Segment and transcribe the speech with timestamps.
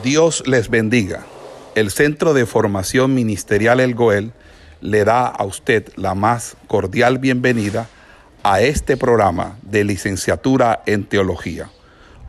[0.00, 1.26] Dios les bendiga.
[1.74, 4.32] El Centro de Formación Ministerial El Goel
[4.80, 7.88] le da a usted la más cordial bienvenida
[8.42, 11.70] a este programa de licenciatura en teología.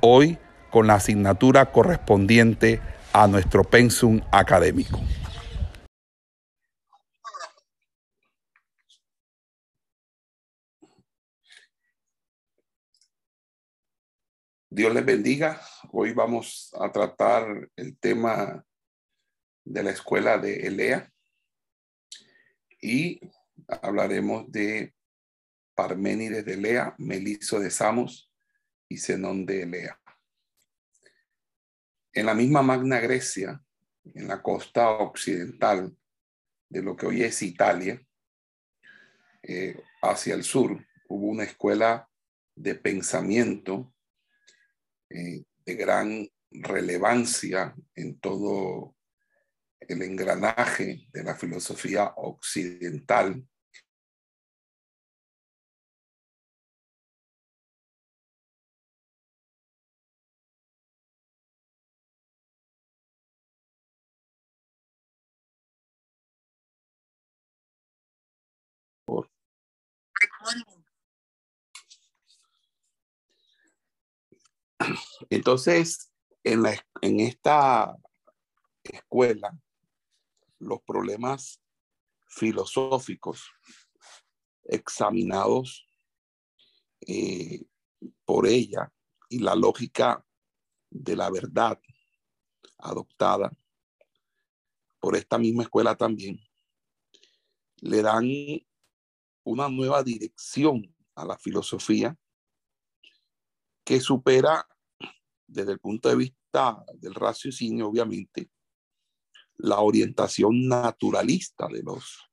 [0.02, 0.38] Hoy
[0.72, 2.82] con la asignatura correspondiente
[3.14, 5.00] a nuestro pensum académico.
[14.70, 15.62] Dios les bendiga.
[15.96, 18.66] Hoy vamos a tratar el tema
[19.64, 21.14] de la escuela de Elea
[22.82, 23.22] y
[23.68, 24.96] hablaremos de
[25.76, 28.34] Parménides de Elea, Meliso de Samos
[28.90, 30.02] y Zenón de Elea.
[32.12, 33.64] En la misma Magna Grecia,
[34.16, 35.96] en la costa occidental
[36.70, 38.04] de lo que hoy es Italia,
[39.44, 40.76] eh, hacia el sur,
[41.08, 42.10] hubo una escuela
[42.56, 43.94] de pensamiento
[45.12, 48.96] eh, de gran relevancia en todo
[49.80, 53.46] el engranaje de la filosofía occidental.
[75.30, 76.12] Entonces,
[76.44, 77.98] en, la, en esta
[78.84, 79.58] escuela,
[80.60, 81.62] los problemas
[82.28, 83.52] filosóficos
[84.64, 85.86] examinados
[87.02, 87.66] eh,
[88.26, 88.92] por ella
[89.30, 90.26] y la lógica
[90.90, 91.80] de la verdad
[92.78, 93.52] adoptada
[95.00, 96.40] por esta misma escuela también,
[97.82, 98.26] le dan
[99.44, 102.18] una nueva dirección a la filosofía
[103.84, 104.66] que supera
[105.54, 108.50] desde el punto de vista del raciocinio, obviamente,
[109.58, 112.28] la orientación naturalista de los,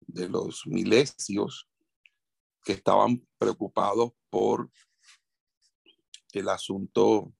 [0.00, 1.66] de los milesios
[2.62, 4.70] que estaban preocupados por
[6.32, 7.32] el asunto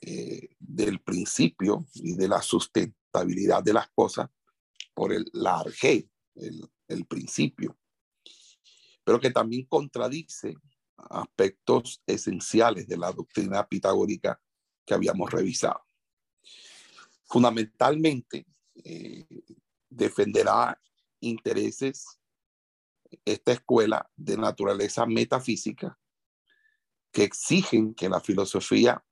[0.00, 4.30] eh, del principio y de la sustentabilidad de las cosas
[4.94, 7.76] por el large, el, el principio,
[9.04, 10.54] pero que también contradice
[11.08, 14.40] aspectos esenciales de la doctrina pitagórica
[14.84, 15.80] que habíamos revisado.
[17.24, 18.46] Fundamentalmente,
[18.84, 19.26] eh,
[19.88, 20.80] defenderá
[21.20, 22.20] intereses
[23.24, 25.98] esta escuela de naturaleza metafísica
[27.12, 29.04] que exigen que la filosofía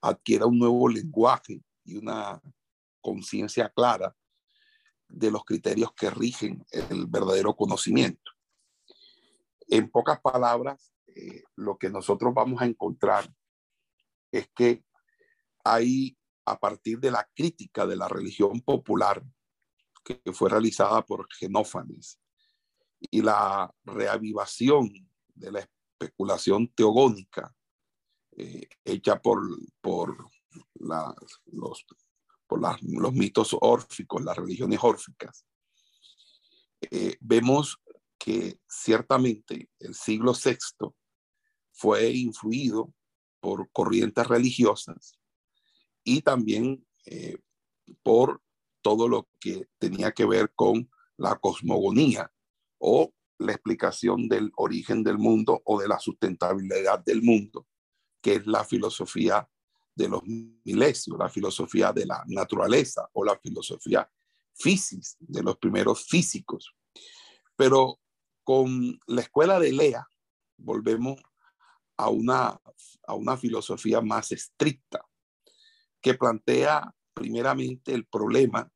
[0.00, 2.40] adquiera un nuevo lenguaje y una
[3.00, 4.16] conciencia clara
[5.08, 8.32] de los criterios que rigen el verdadero conocimiento.
[9.68, 13.32] En pocas palabras, eh, lo que nosotros vamos a encontrar
[14.32, 14.84] es que
[15.64, 19.24] hay, a partir de la crítica de la religión popular
[20.04, 22.20] que, fue realizada por Genófanes
[23.00, 24.90] y la reavivación
[25.34, 27.54] de la especulación teogónica
[28.36, 29.40] eh, hecha por,
[29.80, 30.16] por,
[30.74, 31.86] los,
[32.46, 35.46] por los mitos órficos, las religiones órficas,
[36.90, 37.78] eh, vemos
[38.18, 40.56] que ciertamente el siglo VI
[41.74, 42.94] fue influido
[43.40, 45.18] por corrientes religiosas
[46.02, 47.36] y también eh,
[48.02, 48.40] por
[48.80, 52.32] todo lo que tenía que ver con la cosmogonía
[52.78, 57.66] o la explicación del origen del mundo o de la sustentabilidad del mundo,
[58.22, 59.48] que es la filosofía
[59.94, 64.08] de los milesios, la filosofía de la naturaleza o la filosofía
[64.54, 66.74] física de los primeros físicos.
[67.56, 68.00] Pero
[68.42, 70.06] con la escuela de Lea
[70.56, 71.20] volvemos
[71.96, 72.60] a una,
[73.06, 75.04] a una filosofía más estricta,
[76.00, 78.70] que plantea primeramente el problema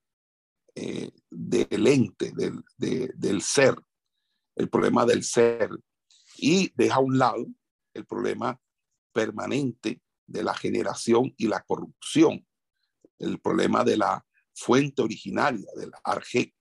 [0.74, 3.74] eh, del ente, del, del ser,
[4.56, 5.70] el problema del ser,
[6.36, 7.46] y deja a un lado
[7.94, 8.60] el problema
[9.12, 12.46] permanente de la generación y la corrupción,
[13.18, 16.54] el problema de la fuente originaria, del arge.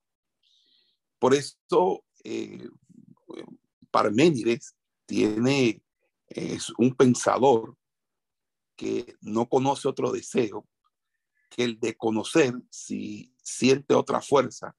[1.19, 2.69] Por eso, eh,
[5.05, 5.81] tiene
[6.27, 7.75] es un pensador
[8.75, 10.68] que no conoce otro deseo
[11.50, 14.75] que el de conocer si siente otra fuerza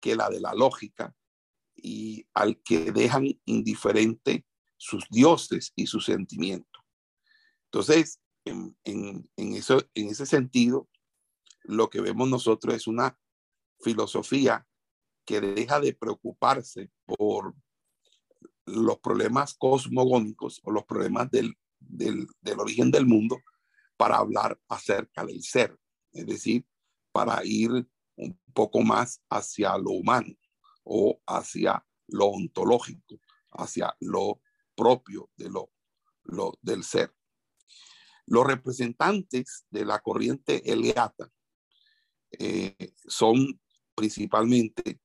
[0.00, 1.14] que la de la lógica
[1.74, 4.46] y al que dejan indiferente
[4.76, 6.82] sus dioses y sus sentimientos.
[7.64, 10.88] Entonces, en, eso, en ese sentido,
[11.64, 13.18] lo que vemos nosotros es una
[13.80, 14.66] filosofía
[15.24, 17.54] que deja de preocuparse por
[18.66, 22.28] los problemas cosmogónicos o los problemas del, del,
[22.58, 23.40] origen del mundo
[23.96, 25.78] para hablar acerca del ser,
[26.12, 26.66] es decir,
[27.12, 27.70] para ir
[28.16, 30.34] un poco más hacia lo humano
[30.84, 33.20] o hacia lo ontológico,
[33.52, 34.40] hacia lo
[34.74, 35.72] propio de lo,
[36.24, 37.14] lo del ser.
[38.26, 41.30] Los representantes de la corriente Eleata
[42.32, 43.60] eh, son
[43.94, 45.00] principalmente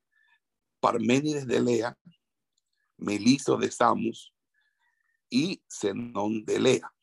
[0.80, 1.98] Parménides de Lea,
[3.02, 4.34] Meliso de Samos
[5.30, 6.94] y Zenón de Lea.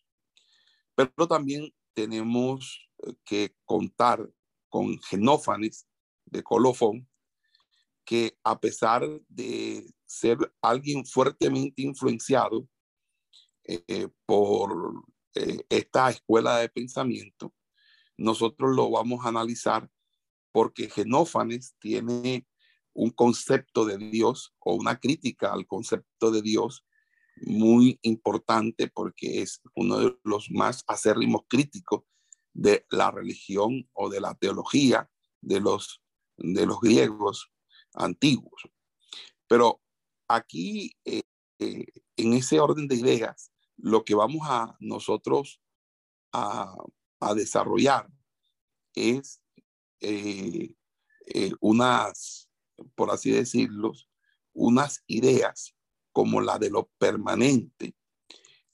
[0.95, 4.29] Pero también tenemos eh, que contar
[4.69, 5.87] con Genófanes
[6.25, 7.09] de Colofón,
[8.05, 12.69] que a pesar de ser alguien fuertemente influenciado
[13.65, 15.05] eh, por
[15.35, 17.55] eh, esta escuela de pensamiento,
[18.17, 19.91] nosotros lo vamos a analizar
[20.53, 22.48] porque Genófanes tiene
[22.99, 26.85] un concepto de Dios o una crítica al concepto de Dios
[27.37, 32.03] muy importante porque es uno de los más acérrimos críticos
[32.53, 35.09] de la religión o de la teología
[35.41, 36.03] de los,
[36.39, 37.53] de los griegos
[37.95, 38.69] antiguos.
[39.47, 39.81] Pero
[40.27, 41.23] aquí, eh,
[41.61, 41.87] eh,
[42.17, 45.61] en ese orden de ideas, lo que vamos a nosotros
[46.33, 46.75] a,
[47.37, 48.09] desarrollar
[48.95, 49.41] es
[50.01, 50.75] eh,
[51.61, 52.48] unas,
[52.95, 53.93] por así decirlo,
[54.53, 55.75] unas ideas
[56.13, 57.95] como la de lo permanente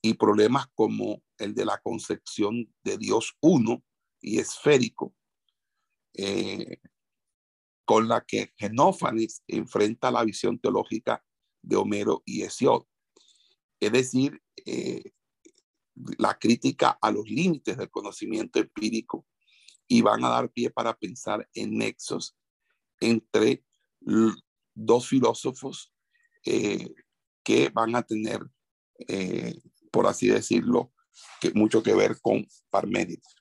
[0.03, 3.83] y problemas como el de la concepción de Dios uno
[4.21, 5.15] y esférico,
[6.15, 6.79] eh,
[7.85, 11.25] con la que Genófanes enfrenta la visión teológica
[11.63, 12.85] de Homero y Hesiod.
[13.81, 15.13] Es decir, eh,
[16.19, 19.27] la crítica a los límites del conocimiento empírico
[19.87, 22.37] y van a dar pie para pensar en nexos
[23.01, 23.64] entre
[24.75, 25.93] dos filósofos
[26.45, 26.93] eh,
[27.43, 28.41] que van a tener,
[29.09, 29.55] eh,
[29.91, 30.93] por así decirlo,
[31.41, 33.35] que, mucho que ver con Parménides.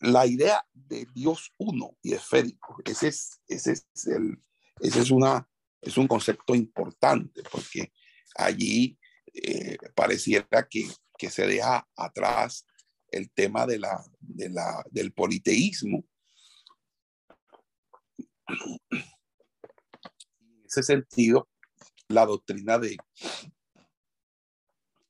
[0.00, 4.38] La idea de Dios uno y esférico, ese es, ese es, el,
[4.80, 5.48] ese es, una,
[5.80, 7.92] es un concepto importante porque
[8.34, 8.98] allí
[9.32, 12.66] eh, pareciera que, que, se deja atrás
[13.10, 16.04] el tema de la, de la, del politeísmo.
[20.72, 21.50] Ese sentido,
[22.08, 22.96] la doctrina de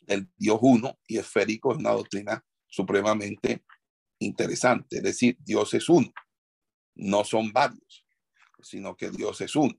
[0.09, 3.65] el Dios uno y esférico es una doctrina supremamente
[4.19, 4.97] interesante.
[4.97, 6.13] Es decir, Dios es uno,
[6.97, 8.05] no son varios,
[8.61, 9.73] sino que Dios es uno.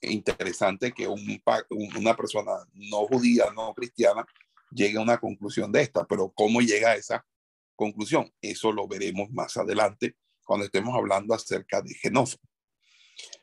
[0.00, 1.42] Es interesante que un,
[1.98, 4.24] una persona no judía, no cristiana,
[4.70, 7.26] llegue a una conclusión de esta, pero ¿cómo llega a esa
[7.76, 8.32] conclusión?
[8.40, 12.49] Eso lo veremos más adelante cuando estemos hablando acerca de Genófono.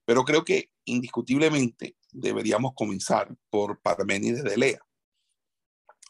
[0.08, 4.80] Pero creo que indiscutiblemente deberíamos comenzar por Parménides de Lea.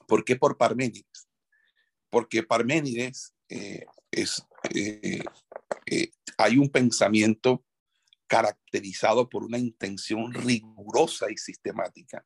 [0.08, 1.28] ¿Por qué por Parménides?
[2.12, 4.46] Porque Parménides eh, es,
[4.76, 5.24] eh,
[5.88, 7.66] eh, hay un pensamiento
[8.28, 12.24] caracterizado por una intención rigurosa y sistemática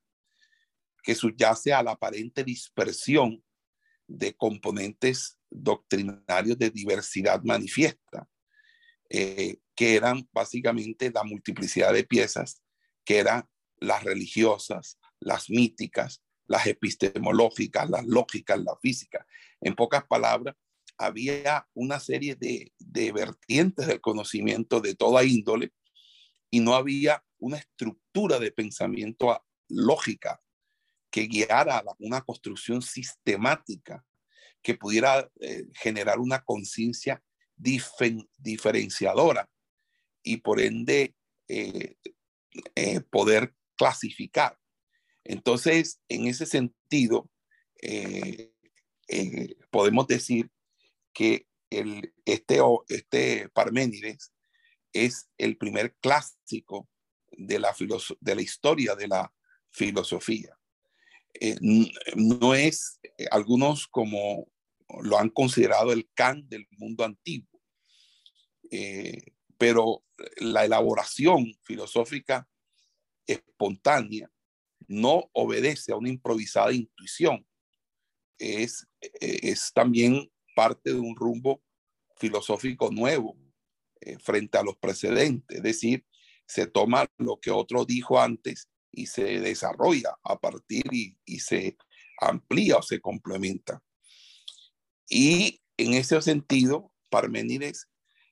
[1.01, 3.41] que subyace a la aparente dispersión
[4.07, 8.27] de componentes doctrinarios de diversidad manifiesta,
[9.81, 12.61] que eran básicamente la multiplicidad de piezas,
[13.03, 13.49] que eran
[13.79, 19.25] las religiosas, las míticas, las epistemológicas, las lógicas, la física.
[19.59, 20.55] En pocas palabras,
[20.99, 22.71] había una serie de,
[23.11, 25.73] vertientes del conocimiento de toda índole
[26.51, 30.43] y no había una estructura de pensamiento lógica
[31.09, 34.05] que guiara una construcción sistemática
[34.61, 37.23] que pudiera eh, generar una conciencia
[37.57, 39.49] diferenciadora
[40.23, 41.15] y por ende
[41.47, 41.95] eh,
[42.75, 44.57] eh, poder clasificar.
[45.23, 47.29] Entonces, en ese sentido,
[47.81, 48.51] eh,
[49.69, 50.49] podemos decir
[51.13, 54.33] que el, este, este Parménides
[54.93, 56.89] es el primer clásico
[57.31, 57.75] de la,
[58.19, 59.33] de la historia de la
[59.69, 60.57] filosofía.
[62.15, 62.99] No es,
[63.31, 64.51] algunos como
[65.01, 67.61] lo han considerado el Kant del mundo antiguo,
[69.61, 70.03] pero
[70.37, 72.49] la elaboración filosófica
[73.27, 74.27] espontánea,
[74.87, 77.45] no obedece a una improvisada intuición.
[78.39, 81.61] Es, es también parte de un rumbo
[82.17, 83.37] filosófico nuevo
[83.99, 85.57] eh, frente a los precedentes.
[85.57, 86.07] Es decir,
[86.47, 91.77] se toma lo que otro dijo antes y se desarrolla a partir y, se
[92.19, 93.83] amplía o se complementa.
[95.07, 97.90] Y en ese sentido, Parménides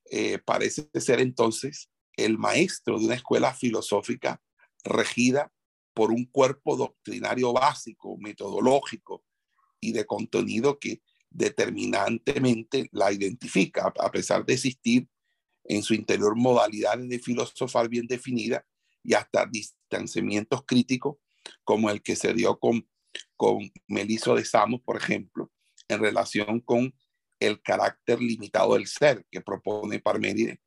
[0.10, 4.42] eh, parece ser entonces el maestro de una escuela filosófica
[4.84, 5.52] regida
[5.94, 9.24] por un cuerpo doctrinario básico, metodológico
[9.80, 15.08] y de contenido que determinantemente la identifica, a pesar de existir
[15.66, 18.64] en su interior modalidades de filosofar bien definidas
[19.04, 21.18] y hasta distanciamientos críticos,
[21.64, 22.88] como el que se dio con,
[23.36, 25.52] con Meliso de Samos, por ejemplo,
[25.88, 26.94] en relación con
[27.40, 30.60] el carácter limitado del ser que propone Parménides.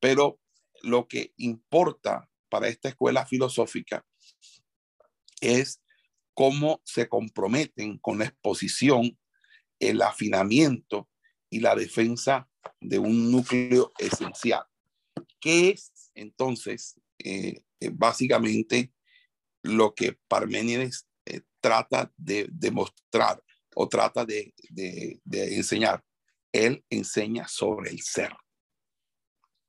[0.00, 0.40] Pero
[0.82, 4.04] lo que importa para esta escuela filosófica
[5.40, 5.82] es
[6.34, 9.18] cómo se comprometen con la exposición,
[9.78, 11.08] el afinamiento
[11.50, 12.48] y la defensa
[12.80, 14.64] de un núcleo esencial.
[15.40, 18.92] ¿Qué es entonces eh, eh, básicamente
[19.62, 23.42] lo que Parménides eh, trata de demostrar
[23.74, 24.52] o trata de,
[25.32, 26.04] enseñar?
[26.52, 28.32] Él enseña sobre el ser.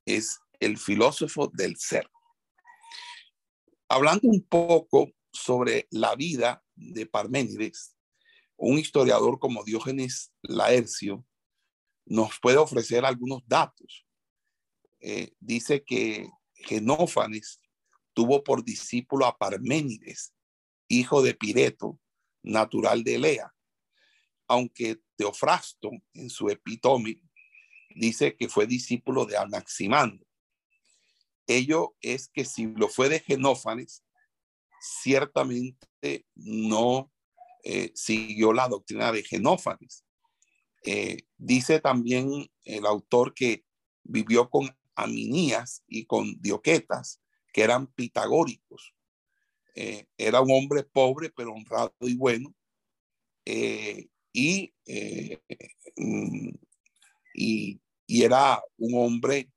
[0.06, 2.10] Es el filósofo del ser.
[3.88, 7.96] Hablando un poco sobre la vida de Parménides,
[8.58, 11.26] un historiador como Diógenes Laercio
[12.06, 14.06] nos puede ofrecer algunos datos.
[15.00, 17.62] Eh, dice que Genófanes
[18.14, 20.34] tuvo por discípulo a Parménides,
[20.88, 22.00] hijo de Pireto,
[22.44, 23.54] natural de Elea,
[24.52, 27.22] aunque Teofrasto en su epitome
[27.96, 30.28] dice que fue discípulo de Anaximandro.
[31.48, 34.04] Ello es que si lo fue de Genófanes,
[34.82, 35.88] ciertamente
[36.36, 37.14] no
[37.64, 40.04] eh, siguió la doctrina de Genófanes.
[40.84, 43.64] Eh, dice también el autor que
[44.04, 47.22] vivió con Aminías y con Dioquetas,
[47.54, 48.94] que eran pitagóricos.
[49.76, 52.54] Eh, era un hombre pobre, pero honrado y bueno.
[54.34, 54.74] Y,
[55.98, 56.50] mm,
[57.34, 59.50] y, y, era un hombre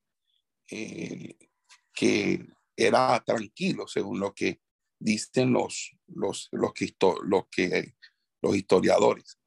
[1.95, 4.61] que era tranquilo, según lo que
[4.99, 7.95] dicen los, los, los, que,
[8.43, 9.39] los historiadores.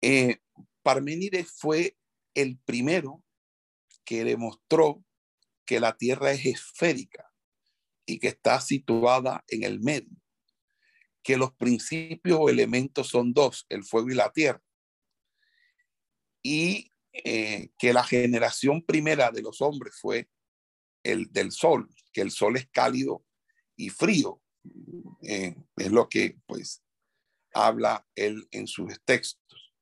[0.00, 0.38] Eh,
[0.82, 1.96] Parménides fue
[2.34, 3.22] el primero
[4.04, 5.04] que demostró
[5.64, 7.32] que la Tierra es esférica
[8.06, 10.16] y que está situada en el medio,
[11.26, 14.62] que los principios o elementos son dos, el fuego y la tierra,
[16.40, 20.28] y eh, que la generación primera de los hombres fue
[21.02, 23.24] el del sol, que el sol es cálido
[23.74, 24.40] y frío.
[25.22, 26.84] Eh, es lo que pues
[27.52, 29.74] habla él en sus textos.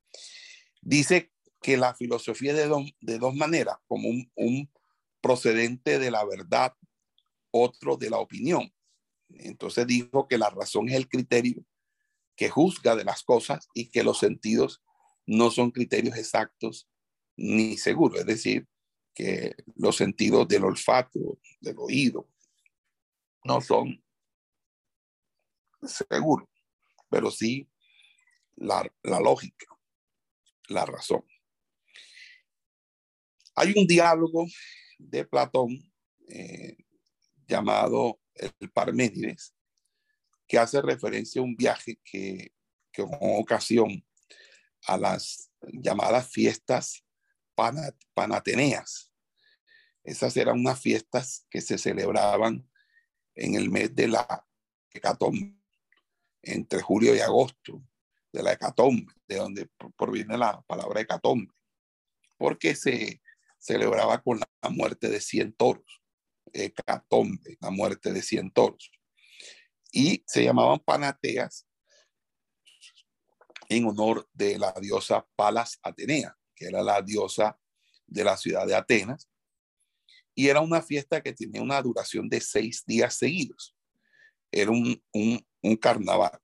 [0.81, 4.73] Dice que la filosofía de, de dos maneras, como un
[5.21, 6.75] procedente de la verdad,
[7.51, 8.74] otro de la opinión.
[9.29, 11.65] Entonces dijo que la razón es el criterio
[12.35, 14.83] que juzga de las cosas y que los sentidos
[15.25, 16.89] no son criterios exactos
[17.35, 18.19] ni seguros.
[18.19, 18.67] Es decir,
[19.13, 22.29] que los sentidos del olfato, del oído,
[23.43, 24.03] no son
[25.81, 26.49] seguros,
[27.09, 27.69] pero sí
[28.55, 29.67] la, lógica,
[30.67, 31.23] la razón.
[33.55, 34.45] Hay un diálogo
[34.97, 35.77] de Platón
[36.27, 36.84] eh,
[37.47, 39.53] llamado el Parménides,
[40.47, 42.51] que hace referencia a un viaje que,
[42.91, 44.05] que con ocasión
[44.87, 47.03] a las llamadas fiestas
[48.13, 49.11] panateneas.
[50.03, 52.69] Esas eran unas fiestas que se celebraban
[53.33, 54.45] en el mes de la
[54.93, 55.55] hecatombe,
[56.43, 57.83] entre julio y agosto,
[58.31, 61.51] de la hecatombe, de donde proviene la palabra hecatombe,
[62.37, 63.21] porque se
[63.57, 66.03] celebraba con la muerte de 100 toros,
[66.55, 68.91] hecatombe, la muerte de 100 toros.
[69.91, 71.67] Y se llamaban panateas
[73.69, 77.59] en honor de la diosa Palas Atenea, que era la diosa
[78.07, 79.29] de la ciudad de Atenas,
[80.35, 83.75] y era una fiesta que tenía una duración de seis días seguidos.
[84.51, 85.01] Era un,
[85.79, 86.39] carnaval.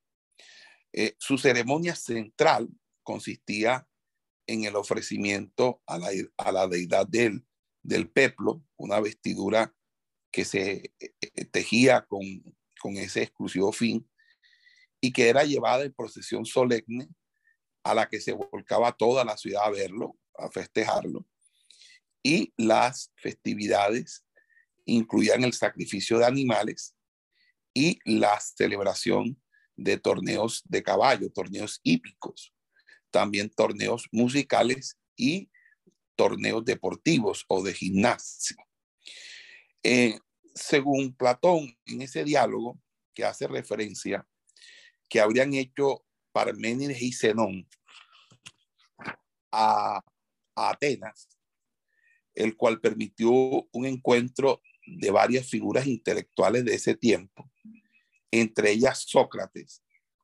[0.93, 2.69] Eh, su ceremonia central
[3.03, 3.87] consistía
[4.47, 7.45] en el ofrecimiento a la, a la deidad del,
[7.83, 9.73] del peplo, una vestidura
[10.31, 12.21] que se eh, tejía con,
[12.79, 14.07] con ese exclusivo fin
[15.01, 17.07] y que era llevada en procesión solemne
[17.83, 21.25] a la que se volcaba toda la ciudad a verlo, a festejarlo.
[22.23, 24.23] Y las festividades
[24.85, 26.95] incluían el sacrificio de animales
[27.73, 29.41] y la celebración
[29.75, 32.53] de torneos de caballo, torneos hípicos,
[33.09, 35.49] también torneos musicales y
[36.15, 38.57] torneos deportivos o de gimnasia.
[39.83, 40.19] Eh,
[40.53, 42.79] según Platón, en ese diálogo
[43.13, 44.27] que hace referencia,
[45.09, 47.67] que habrían hecho Parménides y Zenón
[49.51, 50.01] a,
[50.55, 51.29] Atenas,
[52.33, 57.49] el cual permitió un encuentro de varias figuras intelectuales de ese tiempo,
[58.31, 59.83] entre ellas Sócrates,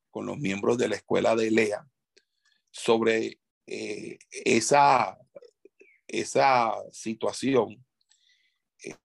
[0.10, 1.88] con los miembros de la escuela de Elea,
[2.72, 5.18] sobre eh, esa,
[6.08, 7.86] esa situación,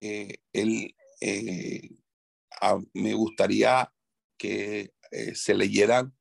[0.01, 1.91] eh, eh,
[2.95, 3.93] me gustaría
[4.39, 4.93] que
[5.35, 6.17] se leyeran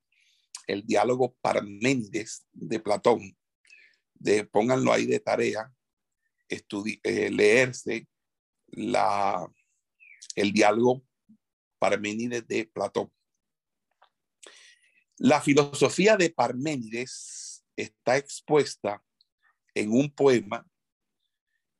[0.67, 3.37] el diálogo Parménides de Platón.
[4.13, 5.73] De, pónganlo ahí de tarea,
[7.03, 8.07] leerse
[8.67, 9.49] la,
[10.35, 11.03] el diálogo
[11.79, 13.11] Parménides de Platón.
[15.17, 19.03] La filosofía de Parménides está expuesta
[19.73, 20.67] en un poema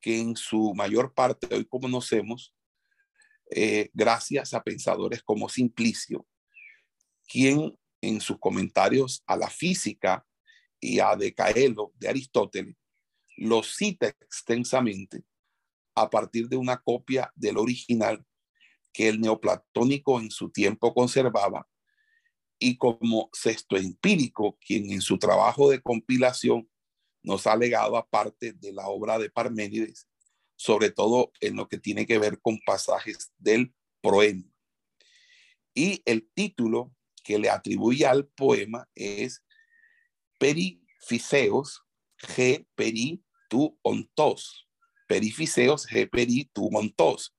[0.02, 2.54] que en su mayor parte hoy conocemos
[3.52, 6.26] eh, gracias a pensadores como Simplicio,
[7.28, 10.26] quien en sus comentarios a la física
[10.80, 12.76] y a Decaelo de Aristóteles
[13.38, 15.24] lo cita extensamente
[15.96, 18.24] a partir de una copia del original
[18.94, 21.68] que el neoplatónico en su tiempo conservaba
[22.60, 26.70] y como sexto empírico, quien en su trabajo de compilación
[27.24, 30.08] nos ha legado aparte de la obra de Parménides,
[30.56, 34.44] sobre todo en lo que tiene que ver con pasajes del poema.
[35.74, 39.44] Y el título que le atribuye al poema es
[40.40, 41.84] Perifiseos
[42.18, 44.68] G peri tu ontos.
[45.08, 47.36] Perifiseos G peri tu ontos.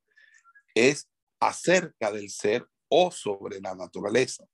[0.74, 1.08] Es
[1.40, 4.46] acerca del ser o sobre la naturaleza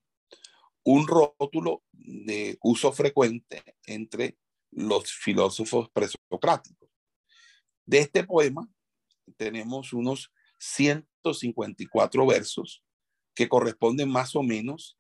[0.89, 4.39] un rótulo de uso frecuente entre
[4.71, 6.89] los filósofos presocráticos.
[7.85, 8.69] De este poema
[9.37, 12.85] tenemos unos 154 versos
[13.35, 14.99] que corresponden más o menos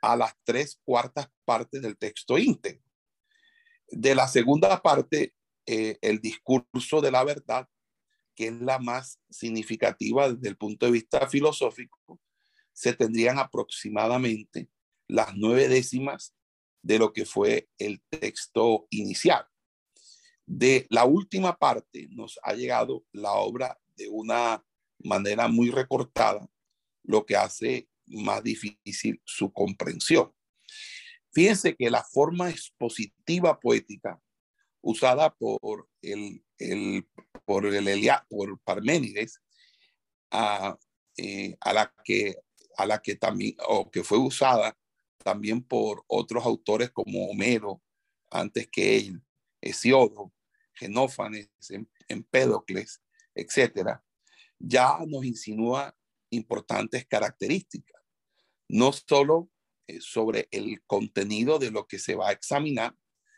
[0.00, 2.82] a las tres cuartas partes del texto íntegro.
[3.88, 5.34] De la segunda parte,
[5.66, 7.68] eh, el discurso de la verdad,
[8.34, 12.20] que es la más significativa desde el punto de vista filosófico,
[12.72, 14.68] se tendrían aproximadamente
[15.06, 16.34] las nueve décimas
[16.84, 19.46] de lo que fue el texto inicial.
[20.46, 24.62] De la última parte nos ha llegado la obra de una
[24.98, 26.46] manera muy recortada,
[27.02, 30.30] lo que hace más difícil su comprensión.
[31.32, 34.20] Fíjense que la forma expositiva poética
[34.82, 37.08] usada por el, el
[37.46, 39.40] por el por Parménides,
[40.30, 40.78] a,
[41.16, 42.36] eh, a, la que
[42.76, 44.76] a la que también o que fue usada
[45.24, 47.82] también por otros autores como Homero,
[48.30, 49.22] antes que él,
[49.60, 50.32] Hesiodo,
[50.74, 53.02] Genófanes, em, Empédocles,
[53.34, 54.04] etcétera,
[54.58, 55.96] ya nos insinúa
[56.30, 58.02] importantes características,
[58.68, 59.50] no solo
[59.86, 62.94] eh, sobre el contenido de lo que se va a examinar,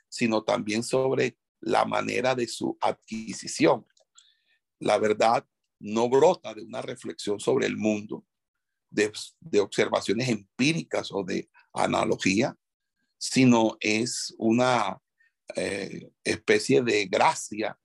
[0.09, 3.87] sino también sobre la manera de su adquisición.
[4.81, 5.47] La verdad
[5.79, 8.27] no brota de una reflexión sobre el mundo,
[8.91, 12.57] de observaciones empíricas o de analogía,
[13.19, 15.01] sino es una
[15.55, 17.79] eh, especie de gracia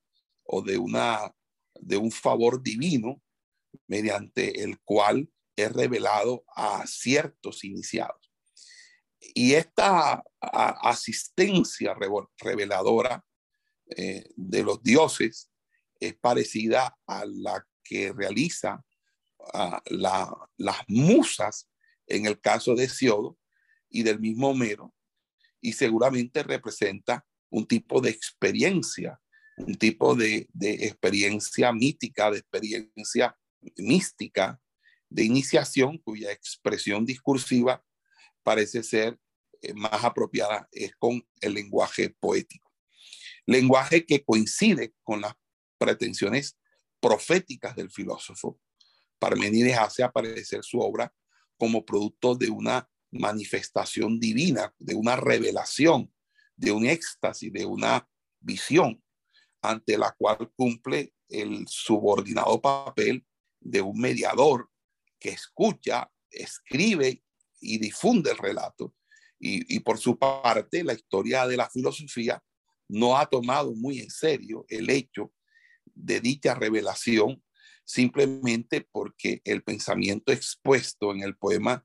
[0.44, 1.32] o de, una,
[1.74, 3.22] de un favor divino
[3.86, 8.32] mediante el cual es revelado a ciertos iniciados.
[9.34, 11.94] Y esta asistencia
[12.38, 13.24] reveladora
[13.96, 15.50] eh, de los dioses
[16.00, 18.84] es parecida a la que realiza
[19.86, 21.68] las musas
[22.06, 23.38] en el caso de Siodo,
[23.92, 24.92] y del mismo Homero,
[25.60, 29.20] y seguramente representa un tipo de experiencia,
[29.58, 33.36] un tipo de, experiencia mítica, de experiencia
[33.76, 34.60] mística,
[35.08, 37.84] de iniciación cuya expresión discursiva
[38.42, 39.18] parece ser
[39.60, 42.72] eh, más apropiada es con el lenguaje poético.
[43.46, 45.34] Lenguaje que coincide con las
[45.78, 46.56] pretensiones
[46.98, 48.58] proféticas del filósofo.
[49.18, 51.12] Parmenides hace aparecer su obra
[51.58, 56.12] como producto de una manifestación divina, de una revelación,
[56.56, 58.08] de un éxtasis, de una
[58.40, 59.02] visión,
[59.60, 63.24] ante la cual cumple el subordinado papel
[63.60, 64.68] de un mediador
[65.18, 67.22] que escucha, escribe
[67.60, 68.94] y difunde el relato.
[69.44, 72.40] Y, por su parte, la historia de la filosofía
[72.88, 75.32] no ha tomado muy en serio el hecho
[75.84, 77.42] de dicha revelación
[77.84, 81.84] simplemente porque el pensamiento expuesto en el poema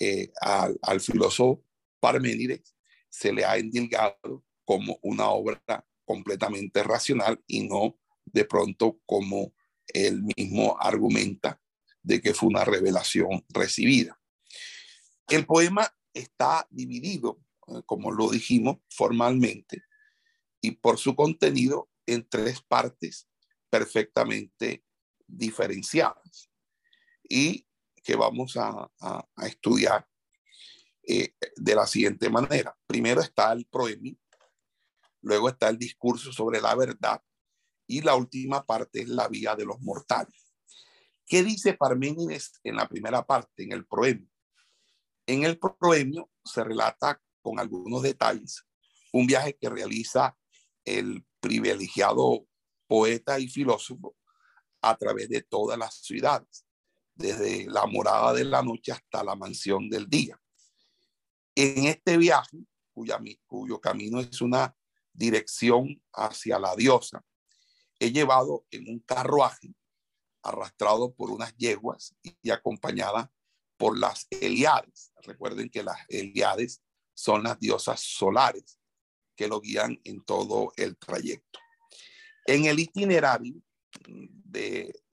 [0.00, 1.64] eh, al, filósofo
[2.00, 2.74] Parménides
[3.08, 5.62] se le ha endilgado como una obra
[6.04, 9.54] completamente racional y no de pronto como
[9.88, 11.60] él mismo argumenta
[12.02, 14.20] de que fue una revelación recibida.
[15.28, 19.82] El poema está dividido, eh, como lo dijimos formalmente,
[20.60, 23.28] y por su contenido en tres partes
[23.70, 24.84] perfectamente
[25.26, 26.50] diferenciadas.
[27.28, 27.66] Y
[28.04, 28.90] que vamos a,
[29.44, 30.06] estudiar
[31.02, 32.76] eh, de la siguiente manera.
[32.86, 34.18] Primero está el proemi,
[35.22, 37.20] luego está el discurso sobre la verdad
[37.86, 40.54] y la última parte es la vía de los mortales.
[41.26, 44.28] ¿Qué dice Parménides en la primera parte, en el proemio?
[45.26, 48.64] En el proemio se relata con algunos detalles
[49.14, 50.36] un viaje que realiza
[50.84, 52.48] el privilegiado
[52.88, 54.16] poeta y filósofo
[54.82, 56.63] a través de todas las ciudades,
[57.14, 60.38] desde la morada de la noche hasta la mansión del día.
[61.54, 62.58] En este viaje,
[63.46, 64.74] cuyo camino es una
[65.12, 67.24] dirección hacia la diosa,
[67.98, 69.74] he llevado en un carruaje
[70.42, 73.32] arrastrado por unas yeguas y acompañada
[73.76, 75.12] por las Eliades.
[75.22, 76.82] Recuerden que las Eliades
[77.14, 78.78] son las diosas solares
[79.36, 81.58] que lo guían en todo el trayecto.
[82.46, 83.54] En el itinerario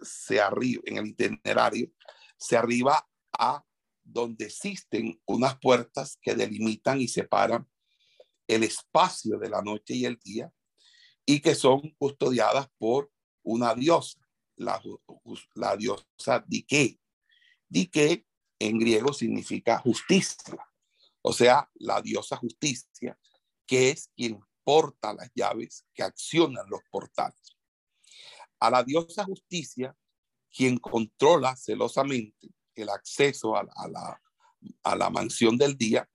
[0.01, 1.91] se arriba, en el itinerario
[2.37, 3.63] se arriba a
[4.03, 7.67] donde existen unas puertas que delimitan y separan
[8.47, 10.51] el espacio de la noche y el día
[11.25, 13.11] y que son custodiadas por
[13.43, 14.19] una diosa,
[14.55, 14.81] la,
[15.55, 16.99] la diosa Dike.
[17.69, 18.25] Dike
[18.59, 20.57] en griego significa justicia,
[21.21, 23.17] o sea, la diosa justicia,
[23.65, 27.57] que es quien porta las llaves que accionan los portales.
[28.61, 29.93] A la diosa justicia,
[30.49, 34.21] quien controla celosamente el acceso a, la,
[34.83, 36.09] a la mansión del día,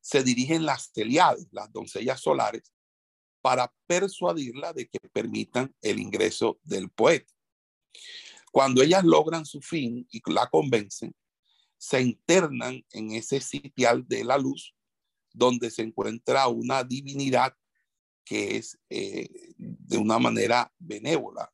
[0.00, 2.70] se dirigen las celiades, las doncellas solares,
[3.40, 7.32] para persuadirla de que permitan el ingreso del poeta.
[8.52, 11.14] Cuando ellas logran su fin y la convencen,
[11.78, 14.74] se internan en ese sitial de la luz
[15.32, 17.54] donde se encuentra una divinidad
[18.24, 21.52] que es eh, de una manera benévola.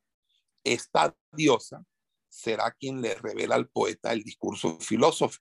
[0.65, 1.85] Esta diosa
[2.29, 4.79] será quien le revela al poeta el discurso,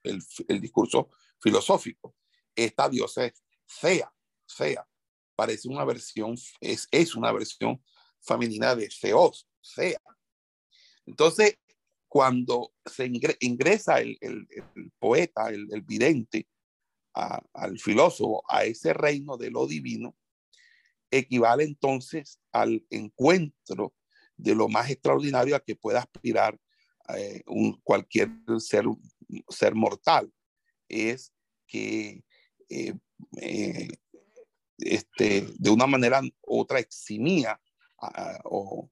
[0.02, 2.14] el, discurso filosófico.
[2.54, 4.12] Esta diosa es Fea,
[4.46, 4.86] Fea.
[5.34, 7.82] Parece una versión, es, es una versión
[8.20, 10.00] femenina de Feos, Fea.
[11.06, 11.58] Entonces,
[12.08, 14.18] cuando se ingresa el,
[14.98, 16.46] poeta, el, vidente,
[17.14, 20.14] al filósofo, a ese reino de lo divino,
[21.10, 23.94] equivale entonces al encuentro
[24.42, 26.58] de lo más extraordinario a que pueda aspirar
[27.16, 28.84] eh, un, cualquier ser,
[29.48, 30.32] ser mortal.
[30.88, 31.32] Es
[31.66, 32.24] que
[32.68, 32.94] eh,
[33.40, 33.88] eh,
[34.78, 37.60] este, de una manera u otra eximía
[38.44, 38.90] o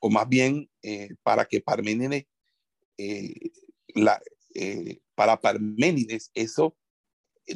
[0.00, 0.68] o más bien
[1.22, 2.26] para que Parménides,
[3.94, 4.20] la,
[5.14, 6.76] para Parménides eso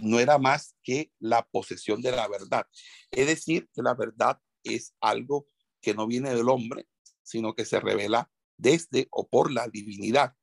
[0.02, 2.66] no era más que la posesión de la verdad.
[3.10, 5.46] Es decir, que la verdad es algo
[5.80, 6.88] que no viene del hombre,
[7.22, 10.34] sino que se revela desde o por la divinidad.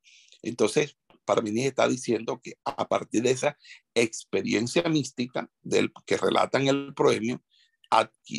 [0.42, 3.58] Entonces, Parménides está diciendo que a partir de esa
[3.94, 7.42] experiencia mística del que relata en el proemio,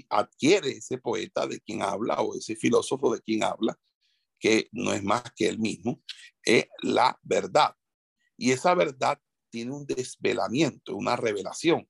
[0.09, 3.79] adquiere ese poeta de quien habla o ese filósofo de quien habla,
[4.39, 6.01] que no es más que él mismo,
[6.43, 7.75] es la verdad.
[8.37, 11.89] Y esa verdad tiene un desvelamiento, una revelación.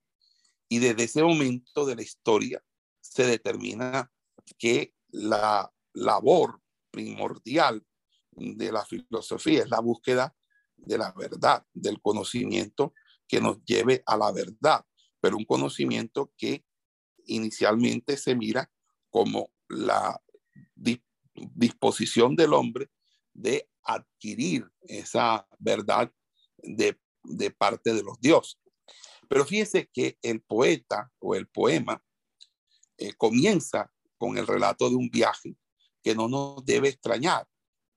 [0.69, 2.63] Y desde ese momento de la historia
[3.01, 4.11] se determina
[4.57, 7.83] que la labor primordial
[8.31, 10.35] de la filosofía es la búsqueda
[10.75, 12.93] de la verdad, del conocimiento
[13.27, 14.85] que nos lleve a la verdad,
[15.19, 16.63] pero un conocimiento que
[17.25, 18.71] inicialmente se mira
[19.09, 20.21] como la
[21.33, 22.89] disposición del hombre
[23.33, 26.11] de adquirir esa verdad
[26.57, 26.97] de,
[27.57, 28.59] parte de los dioses.
[29.27, 32.01] Pero fíjese que el poeta o el poema
[32.97, 35.55] eh, comienza con el relato de un viaje
[36.03, 37.47] que no nos debe extrañar,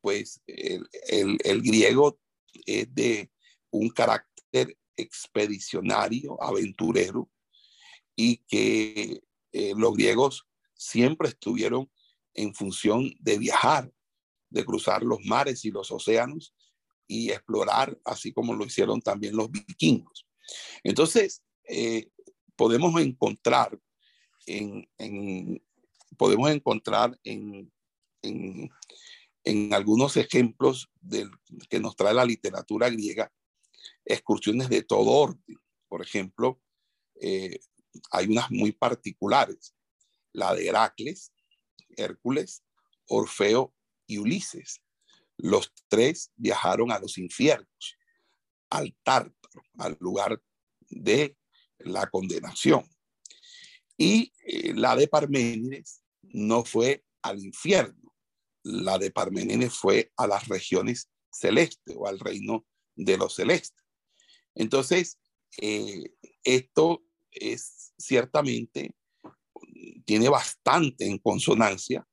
[0.01, 2.19] pues el, griego
[2.67, 3.31] es de
[3.71, 7.31] un carácter expedicionario, aventurero,
[8.17, 11.91] y que eh, los griegos siempre estuvieron
[12.35, 13.93] en función de viajar,
[14.51, 16.55] de cruzar los mares y los océanos
[17.07, 20.27] y explorar, así como lo hicieron también los vikingos.
[20.83, 22.11] Entonces, eh,
[22.57, 23.79] podemos encontrar
[24.47, 25.63] en,
[26.21, 27.73] podemos encontrar en,
[28.21, 28.71] en,
[29.73, 31.31] algunos ejemplos del,
[31.71, 33.33] que nos trae la literatura griega
[34.05, 35.59] excursiones de todo orden.
[35.89, 36.61] Por ejemplo,
[37.23, 37.59] eh,
[38.11, 39.75] hay unas muy particulares,
[40.35, 41.33] la de Heracles,
[41.97, 42.65] Hércules,
[43.09, 43.73] Orfeo
[44.07, 44.83] y Ulises.
[45.39, 47.97] Los tres viajaron a los infiernos,
[48.69, 50.43] al Tártaro, al lugar
[50.91, 51.35] de
[51.79, 52.85] la condenación.
[53.97, 56.00] Y eh, la de Parménides
[56.33, 58.15] no fue al infierno,
[58.63, 63.85] la de Parménides fue a las regiones celestes o al reino de los celestes.
[64.55, 65.19] Entonces,
[65.59, 66.15] eh,
[66.45, 68.95] esto es ciertamente
[70.05, 72.07] tiene bastante en consonancia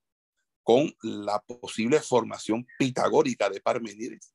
[0.63, 4.33] con la posible formación pitagórica de Parménides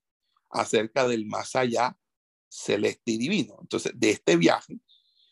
[0.50, 1.96] acerca del más allá
[2.48, 3.58] celeste y divino.
[3.60, 4.80] Entonces, de este viaje,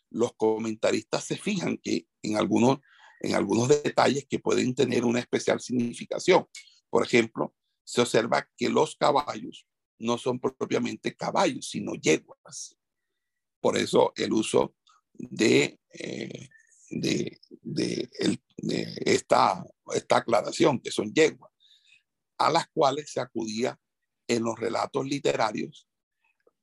[0.09, 2.79] los comentaristas se fijan que en algunos,
[3.21, 6.47] en algunos detalles que pueden tener una especial significación.
[6.89, 9.67] Por ejemplo, se observa que los caballos
[9.99, 12.77] no son propiamente caballos, sino yeguas.
[13.59, 14.75] Por eso el uso
[15.13, 16.49] de, eh,
[16.89, 17.39] de,
[19.05, 21.51] esta, esta aclaración, que son yeguas,
[22.39, 23.79] a las cuales se acudía
[24.27, 25.87] en los relatos literarios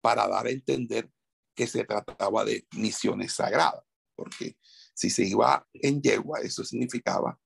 [0.00, 1.08] para dar a entender
[1.54, 3.84] que se trataba de misiones sagradas,
[4.16, 4.56] porque
[4.98, 7.38] si se iba en yegua, eso significaba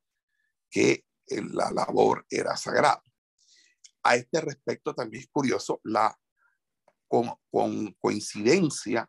[0.70, 3.02] que la labor era sagrada.
[4.02, 6.18] A este respecto también es curioso la
[8.00, 9.06] coincidencia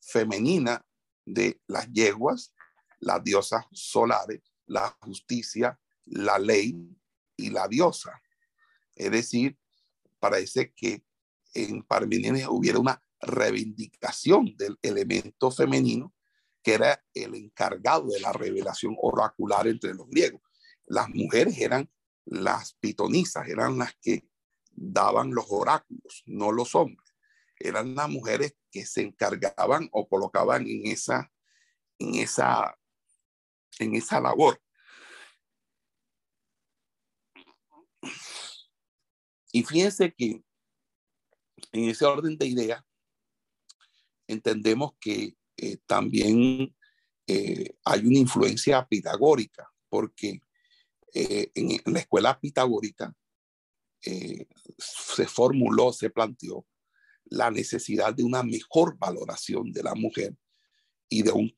[0.00, 0.82] femenina
[1.26, 2.54] de las yeguas,
[2.98, 6.74] las diosas solares, la justicia, la ley
[7.36, 8.22] y la diosa.
[8.96, 9.58] Es decir,
[10.18, 11.04] parece que
[11.52, 16.14] en Parmenides hubiera una reivindicación del elemento femenino
[16.62, 20.40] que era el encargado de la revelación oracular entre los griegos.
[20.86, 21.90] Las mujeres eran
[22.24, 24.28] las pitonisas, eran las que
[24.70, 27.14] daban los oráculos, no los hombres.
[27.58, 31.32] Eran las mujeres que se encargaban o colocaban en esa,
[31.98, 32.76] en esa,
[33.78, 34.60] en esa labor.
[39.52, 40.42] Y fíjense que
[41.72, 42.84] en ese orden de ideas,
[44.26, 46.74] entendemos que eh, también
[47.28, 50.40] eh, hay una influencia pitagórica, porque
[51.14, 53.14] eh, en, la escuela pitagórica
[54.76, 56.66] se formuló, se planteó
[57.26, 60.34] la necesidad de una mejor valoración de la mujer
[61.08, 61.54] y de un,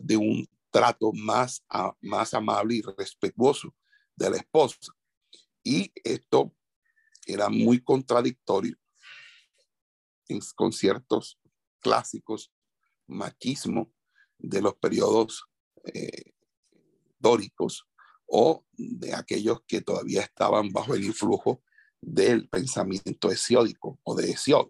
[0.00, 1.64] de un trato más,
[2.00, 3.72] más amable y respetuoso
[4.16, 4.92] de la esposa.
[5.62, 6.52] Y esto
[7.24, 8.76] era muy contradictorio
[10.26, 11.38] en conciertos
[11.78, 12.52] clásicos,
[13.08, 13.92] machismo
[14.38, 15.44] de los periodos
[15.84, 16.32] eh,
[17.18, 17.86] dóricos
[18.26, 21.62] o de aquellos que todavía estaban bajo el influjo
[22.00, 24.68] del pensamiento hesiódico o de Hesiod.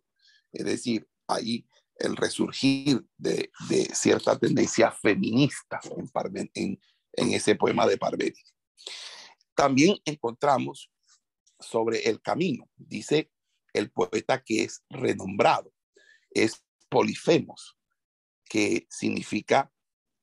[0.52, 3.50] Es decir, ahí el resurgir de,
[3.92, 5.80] cierta tendencia feminista
[6.54, 6.78] en,
[7.12, 8.54] ese poema de Parménides.
[9.54, 10.90] También encontramos
[11.58, 12.70] sobre el camino.
[12.76, 13.32] Dice
[13.72, 15.72] el poeta que es renombrado,
[16.30, 17.77] es Polifemos,
[18.48, 19.70] que significa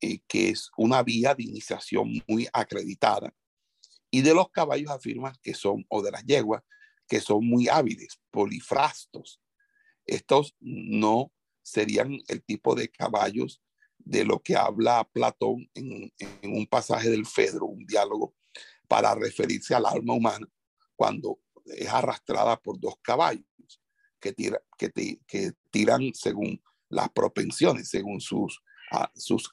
[0.01, 3.33] eh, que es una vía de iniciación muy acreditada.
[4.11, 6.63] Y de los caballos afirma que son, o de las yeguas,
[7.07, 9.41] que son muy hábiles, polifrastos.
[10.05, 13.61] Estos no serían el tipo de caballos
[13.97, 16.11] de lo que habla Platón en,
[16.43, 18.35] un pasaje del Fedro, un diálogo,
[18.87, 20.47] para referirse al alma humana,
[20.95, 23.45] cuando es arrastrada por dos caballos
[24.19, 24.33] que
[25.71, 28.61] tiran según las propensiones, según sus,
[29.15, 29.49] sus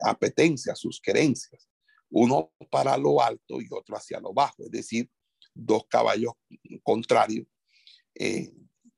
[0.00, 1.68] apetencias, sus creencias.
[2.10, 5.10] Uno para lo alto y otro hacia lo bajo, es decir,
[5.54, 6.34] dos caballos
[6.82, 7.46] contrarios
[8.14, 8.52] eh,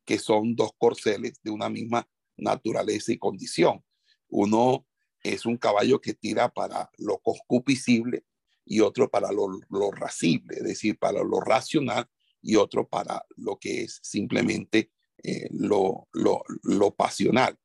[0.05, 3.85] que son dos corceles de una misma naturaleza y condición.
[4.29, 4.87] Uno
[5.23, 8.25] es un caballo que tira para lo concupiscible
[8.65, 12.09] y otro para lo, lo racible, es decir, para lo racional
[12.43, 14.93] y otro para lo que es simplemente
[15.29, 17.59] eh, lo, lo, lo, pasional.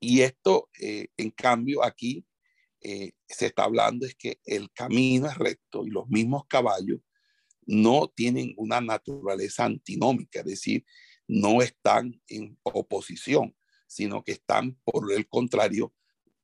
[0.00, 2.24] Y esto, eh, en cambio, aquí
[2.80, 7.00] eh, se está hablando es que el camino es recto y los mismos caballos
[7.66, 10.86] no tienen una naturaleza antinómica, es decir,
[11.28, 13.54] no están en oposición,
[13.86, 15.92] sino que están, por el contrario,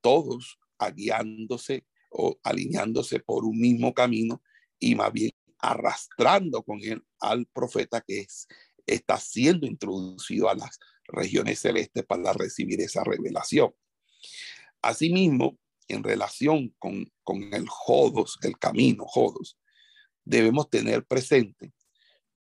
[0.02, 0.58] todos
[0.94, 4.42] guiándose o alineándose por un mismo camino
[4.78, 8.46] y más bien arrastrando con él al profeta que es,
[8.86, 13.74] está siendo introducido a las regiones celestes para recibir esa revelación.
[14.82, 19.58] Asimismo, en relación con, con el jodos, el camino jodos,
[20.24, 21.72] debemos tener presente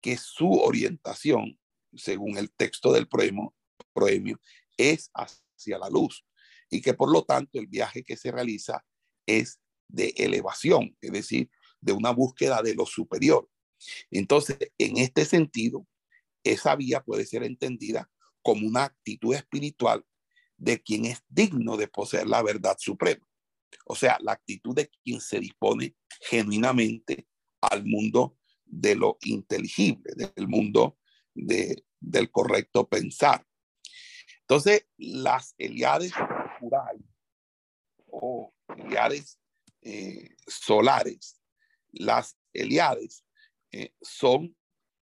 [0.02, 1.60] que su orientación,
[1.96, 3.54] según el texto del proemio,
[3.94, 4.40] proemio,
[4.78, 6.26] es hacia la luz
[6.70, 8.86] y que por lo tanto el viaje que se realiza
[9.26, 11.50] es de elevación, es decir,
[11.82, 13.50] de una búsqueda de lo superior.
[14.12, 15.88] Entonces, en este sentido,
[16.44, 18.10] esa vía puede ser entendida
[18.42, 20.06] como una actitud espiritual
[20.58, 23.26] de quien es digno de poseer la verdad suprema.
[23.86, 27.28] O sea, la actitud de quien se dispone genuinamente
[27.62, 30.98] al mundo de lo inteligible, del mundo
[31.34, 33.46] de, del correcto pensar.
[34.42, 36.12] Entonces, las Eliades
[38.08, 39.40] o Eliades
[39.82, 41.40] eh, solares,
[41.92, 43.24] las Eliades,
[43.72, 44.56] eh, son,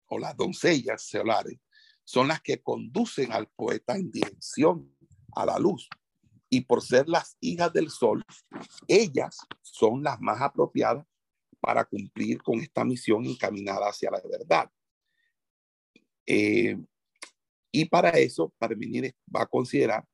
[0.07, 1.59] o las doncellas solares,
[2.03, 4.95] son las que conducen al poeta en dirección
[5.35, 5.89] a la luz.
[6.49, 8.23] Y por ser las hijas del sol,
[8.87, 11.05] ellas son las más apropiadas
[11.59, 14.71] para cumplir con esta misión encaminada hacia la verdad.
[16.25, 16.77] Eh,
[17.71, 20.05] y para eso, Parmenides va a considerar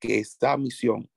[0.00, 1.10] que esta misión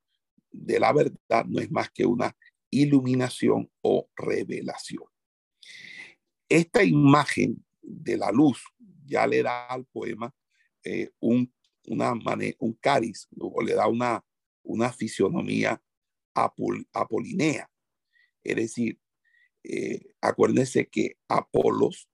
[0.52, 2.36] de la verdad no es más que una
[2.69, 5.04] iluminación o revelación.
[6.50, 8.63] Esta imagen de la luz
[9.06, 10.34] ya le da al poema
[10.84, 11.54] eh, un,
[11.86, 12.13] una
[12.60, 14.24] un cariz, o le da una,
[14.63, 15.82] una fisionomía
[16.34, 17.70] apolinea.
[18.44, 19.00] Es decir,
[19.63, 22.10] eh, acuérdense que Apolos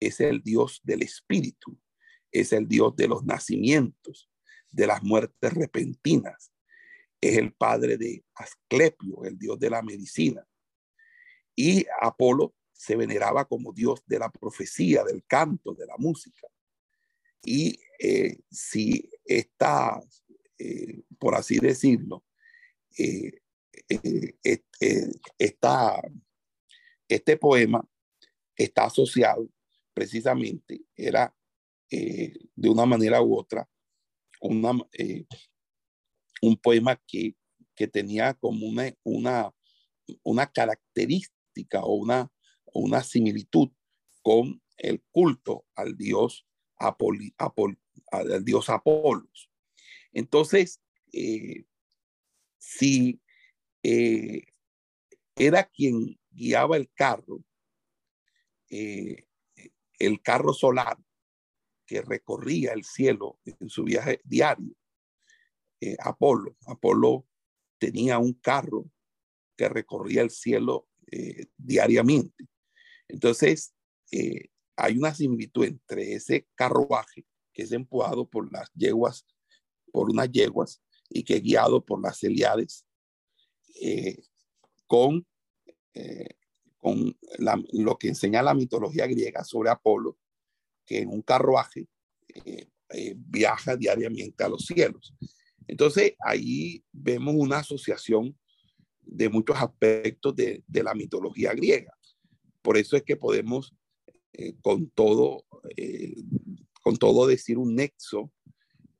[0.00, 1.78] es el dios del espíritu,
[2.30, 4.28] es el dios de los nacimientos,
[4.70, 6.52] de las muertes repentinas,
[7.20, 10.46] es el padre de Asclepio, el dios de la medicina.
[11.54, 16.48] Y Apolo se veneraba como dios de la profecía, del canto, de la música.
[17.44, 20.02] Y eh, si está,
[20.58, 22.24] eh, por así decirlo,
[22.98, 23.40] eh,
[25.38, 26.02] está,
[27.06, 27.88] este poema
[28.56, 29.48] está asociado
[29.94, 31.32] precisamente, era
[31.88, 33.68] de una manera u otra,
[34.40, 34.88] un
[36.60, 37.36] poema que,
[37.76, 39.54] que tenía como una, una,
[40.24, 42.28] una característica o una,
[42.74, 43.70] una similitud
[44.22, 47.34] con el culto al dios, Apoli,
[48.10, 49.50] al dios Apolos.
[50.12, 50.80] Entonces,
[51.12, 51.64] eh,
[52.58, 53.20] si
[53.82, 54.44] eh,
[55.36, 57.44] era quien guiaba el carro,
[58.70, 59.26] eh,
[59.98, 60.98] el carro solar
[61.86, 64.74] que recorría el cielo en su viaje diario,
[65.98, 66.56] Apolo.
[66.66, 67.26] Apolo
[67.78, 68.88] tenía un carro
[69.56, 70.88] que recorría el cielo
[71.56, 72.46] diariamente.
[73.12, 73.74] Entonces,
[74.10, 79.26] eh, hay una similitud entre ese carruaje que es empujado por las yeguas,
[79.92, 82.86] por unas yeguas, y que es guiado por las celiades,
[83.82, 84.16] eh,
[84.86, 85.26] con,
[85.92, 86.36] eh,
[86.78, 87.14] con
[87.72, 90.18] lo que enseña la mitología griega sobre Apolo,
[90.86, 91.86] que en un carruaje
[93.16, 95.14] viaja diariamente a los cielos.
[95.66, 98.38] Entonces, ahí vemos una asociación
[99.02, 101.92] de muchos aspectos de, de la mitología griega.
[102.62, 103.74] Por eso es que podemos
[104.34, 105.44] eh, con, todo,
[105.76, 106.14] eh,
[106.80, 108.32] con todo decir un nexo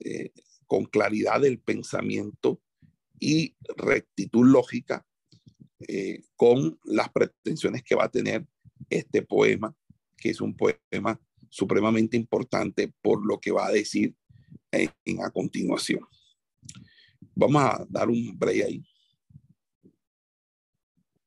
[0.01, 0.33] eh,
[0.66, 2.61] con claridad del pensamiento
[3.18, 5.07] y rectitud lógica
[6.37, 8.46] con las pretensiones que va a tener
[8.88, 9.77] este poema,
[10.16, 14.14] que es un poema supremamente importante por lo que va a decir
[14.70, 16.07] en, a continuación.
[17.35, 18.85] Vamos a dar un break ahí.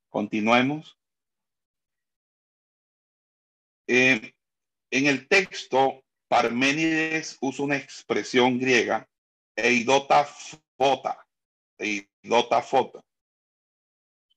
[0.10, 0.98] Continuemos.
[3.88, 4.34] Eh,
[4.91, 9.08] en el texto, Parménides usa una expresión griega,
[9.56, 10.26] eidota
[10.78, 11.26] fota,
[11.78, 13.04] eidota fota.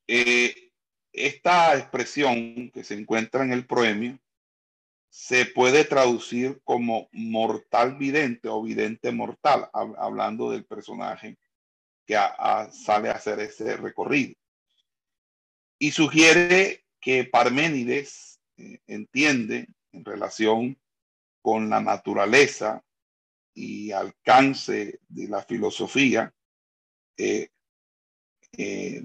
[0.06, 0.70] Eh,
[1.12, 4.18] esta expresión que se encuentra en el proemio
[5.10, 11.38] se puede traducir como mortal vidente o vidente mortal, hablando del personaje
[12.06, 12.16] que
[12.72, 14.34] sale a hacer ese recorrido.
[15.78, 20.78] Y sugiere que Parménides eh, entiende en relación
[21.40, 22.84] con la naturaleza
[23.54, 26.34] y alcance de la filosofía.
[27.16, 27.50] Eh,
[28.52, 29.04] eh,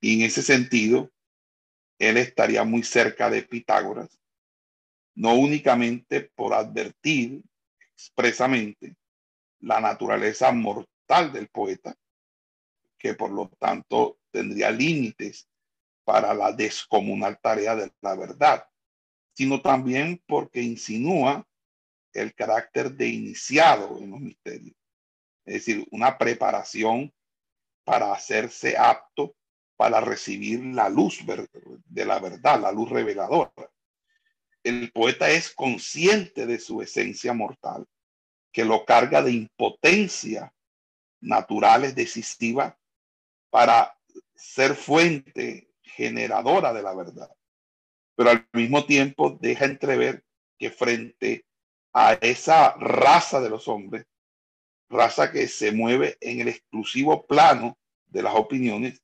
[0.00, 1.10] y en ese sentido,
[1.98, 4.20] él estaría muy cerca de Pitágoras,
[5.14, 7.42] no únicamente por advertir
[7.94, 8.96] expresamente
[9.60, 11.96] la naturaleza mortal del poeta,
[12.98, 15.48] que por lo tanto tendría límites
[16.06, 18.64] para la descomunal tarea de la verdad,
[19.34, 21.44] sino también porque insinúa
[22.12, 24.76] el carácter de iniciado en los misterios,
[25.44, 27.12] es decir, una preparación
[27.84, 29.34] para hacerse apto
[29.76, 33.52] para recibir la luz de la verdad, la luz reveladora.
[34.62, 37.84] El poeta es consciente de su esencia mortal,
[38.52, 40.54] que lo carga de impotencia
[41.20, 42.78] naturales decisiva
[43.50, 43.98] para
[44.34, 47.30] ser fuente generadora de la verdad,
[48.16, 50.24] pero al mismo tiempo deja entrever
[50.58, 51.44] que frente
[51.92, 54.06] a esa raza de los hombres,
[54.90, 59.02] raza que se mueve en el exclusivo plano de las opiniones,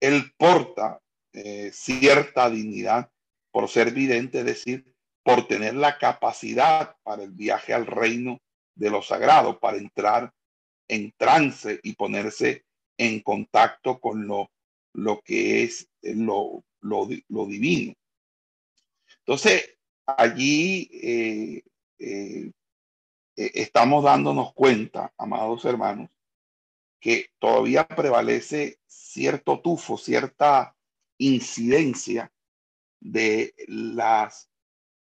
[0.00, 1.00] él porta
[1.32, 3.10] eh, cierta dignidad
[3.50, 8.40] por ser vidente, es decir, por tener la capacidad para el viaje al reino
[8.74, 10.32] de lo sagrado, para entrar
[10.88, 12.64] en trance y ponerse
[12.98, 14.50] en contacto con lo
[14.92, 17.94] lo que es lo, lo, lo divino.
[19.20, 21.62] Entonces, allí eh,
[21.98, 22.52] eh,
[23.36, 26.10] eh, estamos dándonos cuenta, amados hermanos,
[27.00, 30.76] que todavía prevalece cierto tufo, cierta
[31.18, 32.30] incidencia
[33.00, 34.50] de las,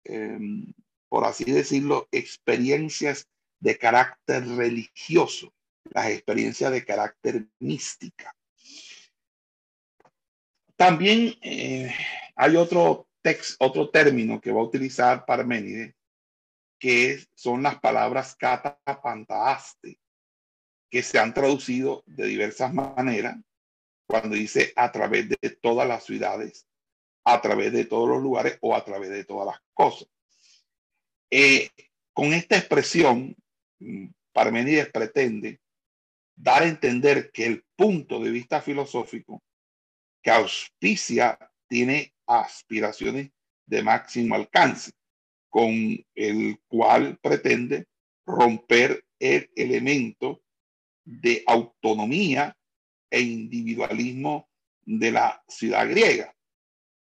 [0.03, 0.73] em,
[1.09, 3.27] por así decirlo, experiencias
[3.59, 5.53] de carácter religioso,
[5.85, 8.36] las experiencias de carácter mística.
[10.77, 11.91] También eh,
[12.35, 15.95] hay otro, texto, otro término que va a utilizar Parménides,
[16.79, 19.99] que son las palabras kata pantaaste,
[20.89, 23.37] que se han traducido de diversas maneras
[24.07, 26.67] cuando dice a través de todas las ciudades,
[27.25, 30.07] a través de todos los lugares o a través de todas las cosas.
[31.31, 31.71] Eh,
[32.13, 33.35] con esta expresión,
[33.79, 35.59] mm, Parmenides pretende
[36.35, 39.41] dar a entender que el punto de vista filosófico
[40.27, 43.31] que auspicia tiene aspiraciones
[43.65, 44.91] de máximo alcance,
[45.49, 45.71] con
[46.15, 47.87] el cual pretende
[48.25, 50.43] romper el elemento
[51.05, 52.57] de autonomía
[53.09, 54.49] e individualismo
[54.81, 56.35] de la ciudad griega.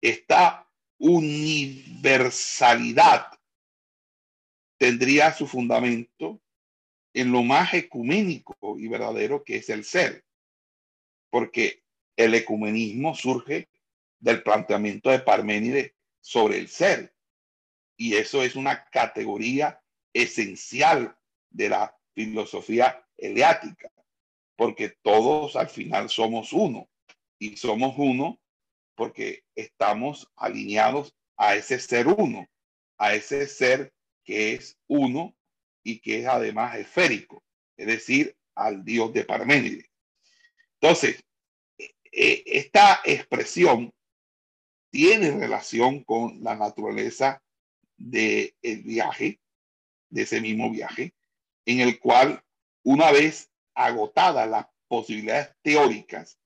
[0.01, 0.67] Esta
[0.99, 3.27] universalidad
[4.79, 6.41] tendría su fundamento
[7.13, 10.25] en lo más ecuménico y verdadero que es el ser,
[11.29, 11.82] porque
[12.25, 13.69] el ecumenismo surge
[14.19, 17.15] del planteamiento de Parménides sobre el ser,
[17.97, 21.17] y eso es una categoría esencial
[21.51, 23.91] de la filosofía eleática,
[24.57, 26.89] porque todos al final somos uno,
[27.39, 28.41] y somos uno
[28.95, 32.49] porque estamos alineados a ese ser uno,
[32.99, 33.93] a ese ser
[34.25, 35.35] que es uno
[35.83, 37.43] y que es además esférico,
[37.77, 39.91] es decir, al dios de Parménides.
[40.81, 41.25] Entonces,
[42.13, 43.93] e, esta expresión
[44.91, 47.43] tiene relación con la naturaleza
[47.97, 48.53] del
[48.85, 49.41] viaje,
[50.11, 51.15] de ese mismo viaje,
[51.65, 52.45] en el cual
[52.85, 56.39] una vez agotadas las posibilidades teóricas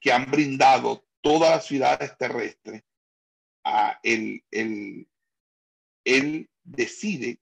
[0.00, 2.84] que han brindado todas las ciudades terrestres,
[3.64, 4.44] a él
[6.62, 7.40] decide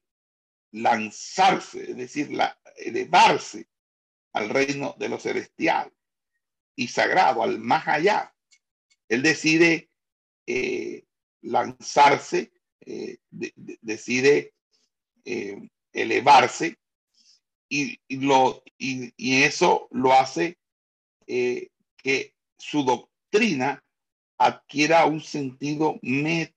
[0.72, 3.68] lanzarse, es decir, la, elevarse
[4.32, 5.92] al reino de lo celestial
[6.76, 8.32] y sagrado, al más allá.
[9.08, 9.88] Él decide
[10.46, 11.04] eh,
[11.42, 14.54] lanzarse, eh, decide
[15.24, 16.78] eh, elevarse
[17.68, 20.56] y, lo, y, y, eso lo hace
[21.26, 23.82] que su doctrina
[24.38, 26.52] adquiera un sentido metafísico,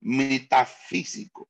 [0.00, 1.48] metafísico.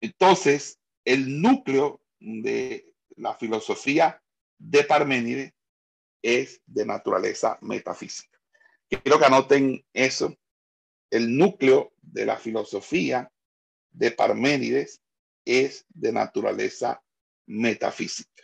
[0.00, 4.20] Entonces, el núcleo de la filosofía
[4.58, 5.52] de Parménides
[6.22, 8.38] es de naturaleza metafísica.
[8.88, 10.36] Quiero que anoten eso.
[11.10, 13.30] El núcleo de la filosofía
[13.90, 15.00] de Parménides
[15.44, 17.02] es de naturaleza
[17.46, 18.42] metafísica.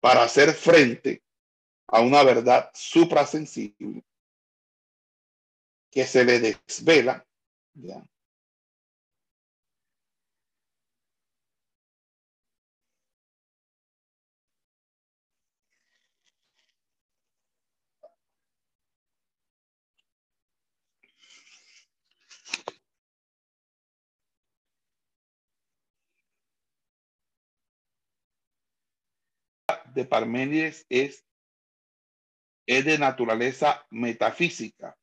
[0.00, 1.22] Para hacer frente
[1.86, 4.04] a una verdad suprasensible
[5.90, 7.26] que se le desvela,
[7.74, 8.04] ¿ya?
[29.94, 31.24] De Parménides es,
[32.66, 34.98] es de naturaleza metafísica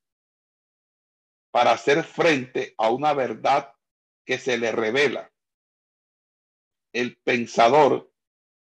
[1.52, 3.74] para hacer frente a una verdad
[4.26, 5.32] que se le revela.
[6.94, 8.12] El pensador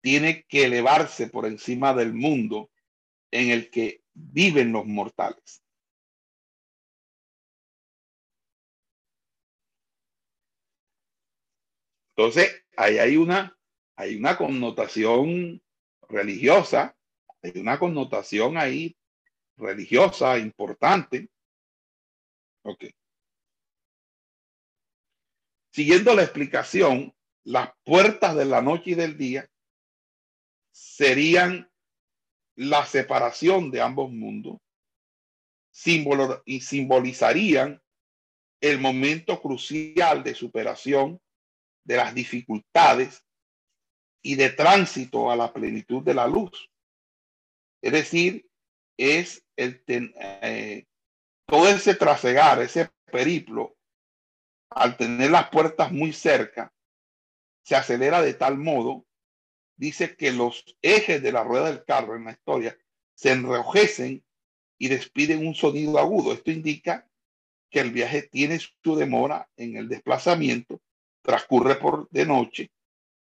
[0.01, 2.71] tiene que elevarse por encima del mundo
[3.31, 5.63] en el que viven los mortales.
[12.17, 13.59] Entonces, ahí hay una,
[13.95, 15.61] hay una connotación
[16.09, 16.97] religiosa,
[17.43, 18.97] hay una connotación ahí
[19.57, 21.29] religiosa importante.
[22.63, 22.85] Ok.
[25.71, 29.49] Siguiendo la explicación, las puertas de la noche y del día
[30.73, 31.71] serían
[32.57, 34.59] la separación de ambos mundos
[35.77, 37.83] símbolo, y simbolizarían
[38.63, 41.21] el momento crucial de superación
[41.85, 43.26] de las dificultades
[44.27, 46.69] y de tránsito a la plenitud de la luz.
[47.81, 48.51] Es decir,
[48.97, 50.85] es el eh,
[51.47, 53.77] todo ese trasegar, ese periplo,
[54.71, 56.75] al tener las puertas muy cerca,
[57.63, 59.07] se acelera de tal modo,
[59.77, 62.77] dice que los ejes de la rueda del carro en la historia
[63.15, 64.25] se enrojecen
[64.77, 66.33] y despiden un sonido agudo.
[66.33, 67.09] Esto indica
[67.71, 70.81] que el viaje tiene su demora en el desplazamiento,
[71.23, 72.73] transcurre por de noche,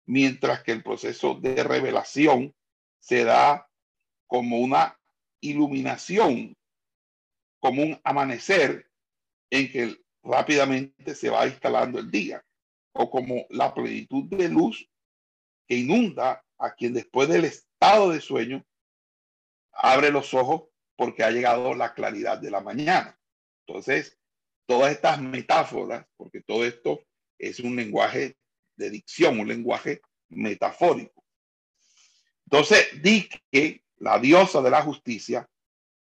[0.05, 2.53] mientras que el proceso de revelación
[2.99, 3.69] se da
[4.27, 4.99] como una
[5.41, 6.55] iluminación,
[7.59, 8.89] como un amanecer
[9.49, 12.43] en que rápidamente se va instalando el día,
[12.93, 14.89] o como la plenitud de luz
[15.67, 18.65] que inunda a quien después del estado de sueño
[19.71, 23.19] abre los ojos porque ha llegado la claridad de la mañana.
[23.67, 24.17] Entonces,
[24.65, 27.03] todas estas metáforas, porque todo esto
[27.37, 28.37] es un lenguaje
[28.75, 31.23] de dicción, un lenguaje metafórico.
[32.45, 35.49] Entonces, di que la diosa de la justicia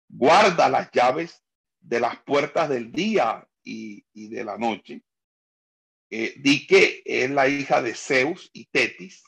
[0.09, 1.43] guarda las llaves
[1.79, 5.01] de las puertas del día y, de la noche.
[6.09, 9.23] Eh, di que es la hija de Zeus y Tetis,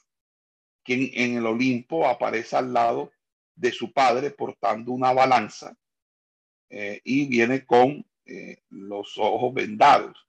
[0.83, 3.11] quien en el Olimpo aparece al lado
[3.55, 5.75] de su padre portando una balanza
[6.69, 10.27] eh, y viene con eh, los ojos vendados.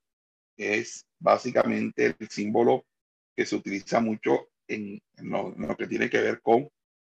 [0.56, 2.86] Es básicamente el símbolo
[3.38, 6.68] que se utiliza mucho en, lo, que tiene que ver con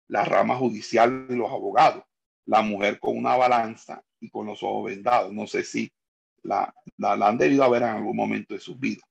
[0.09, 2.03] la rama judicial de los abogados.
[2.45, 5.33] La mujer con una balanza y con los ojos vendados.
[5.33, 5.91] No sé si
[6.43, 9.01] la, la, han debido haber en algún momento de su vida.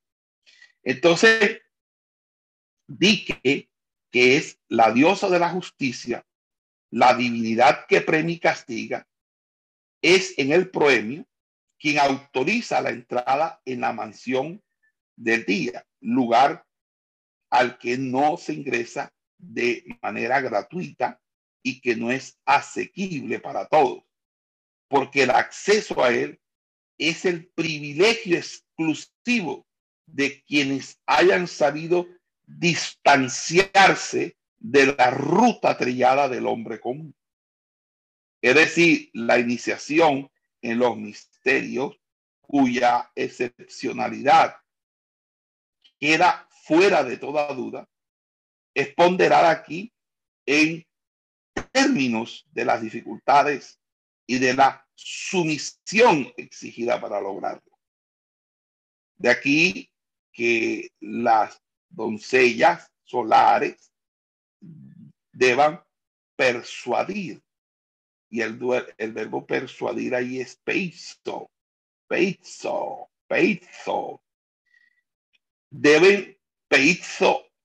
[0.81, 1.59] Entonces,
[2.87, 3.69] di que,
[4.09, 6.25] que es la diosa de la justicia,
[6.89, 9.05] la divinidad que premia y castiga,
[10.01, 11.27] es en el proemio
[11.77, 14.63] quien autoriza la entrada en la mansión
[15.17, 16.65] del día, lugar
[17.49, 21.21] al que no se ingresa de manera gratuita
[21.63, 24.03] y que no es asequible para todos,
[24.87, 26.39] porque el acceso a él
[26.97, 29.65] es el privilegio exclusivo
[30.05, 32.07] de quienes hayan sabido
[32.45, 37.15] distanciarse de la ruta trillada del hombre común.
[38.41, 40.31] Es decir, la iniciación
[40.61, 41.99] en los misterios
[42.41, 44.57] cuya excepcionalidad
[45.99, 47.89] queda fuera de toda duda,
[48.75, 49.91] es ponderar aquí
[50.45, 50.85] en
[51.71, 53.79] términos de las dificultades
[54.27, 57.71] y de la sumisión exigida para lograrlo.
[59.17, 59.91] De aquí
[60.31, 61.59] que las
[61.89, 63.91] doncellas solares
[65.31, 65.83] deban
[66.35, 67.41] persuadir.
[68.29, 68.59] Y el,
[68.99, 71.49] el verbo persuadir ahí es peizo,
[72.07, 74.21] peizo, peizo.
[75.71, 76.38] Deben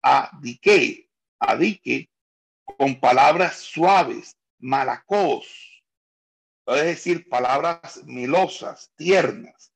[0.02, 2.10] a dique, a dique,
[2.64, 5.82] con palabras suaves, malacos,
[6.66, 9.72] es decir, palabras melosas, tiernas,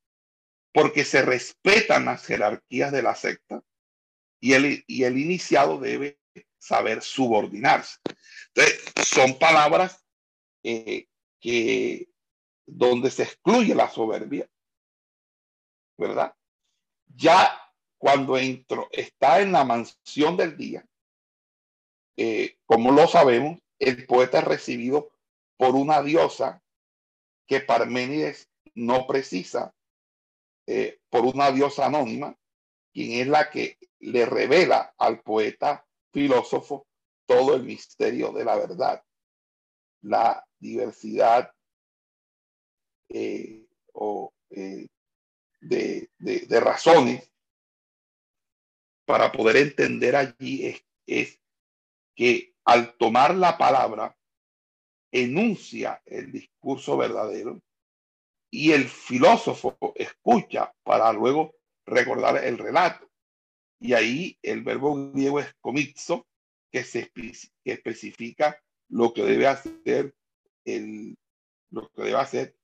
[0.72, 3.62] porque se respetan las jerarquías de la secta
[4.41, 6.18] y el, y el iniciado debe
[6.59, 7.99] saber subordinarse.
[8.55, 10.05] Entonces, son palabras
[10.62, 11.09] eh,
[11.41, 12.09] que
[12.66, 14.49] donde se excluye la soberbia,
[15.97, 16.35] ¿verdad?
[17.07, 17.68] Ya
[17.99, 20.86] cuando entro, está en la mansión del día,
[22.16, 25.11] eh, como lo sabemos, el poeta es recibido
[25.57, 26.62] por una diosa
[27.46, 29.74] que Parménides no precisa
[30.66, 32.36] eh, por una diosa anónima,
[32.92, 36.86] quien es la que le revela al poeta filósofo
[37.26, 39.03] todo el misterio de la verdad,
[40.03, 41.53] la diversidad
[43.09, 44.88] eh, o, de,
[46.18, 47.28] de, razones
[49.09, 51.41] para poder entender allí es,
[52.15, 54.15] que al tomar la palabra
[55.11, 57.63] enuncia el discurso verdadero
[58.51, 61.55] y el filósofo escucha para luego
[61.87, 63.11] recordar el relato.
[63.81, 66.27] Y ahí el verbo griego es comizo,
[66.71, 67.33] que, se, que
[67.65, 70.15] especifica lo que debe hacer
[70.67, 71.17] el,
[71.71, 72.55] lo que debe hacer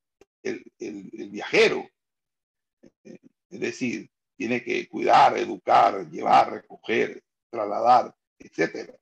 [0.42, 1.88] el viajero.
[3.02, 8.98] Es decir, tiene que cuidar, educar, llevar, recoger, trasladar, etcétera.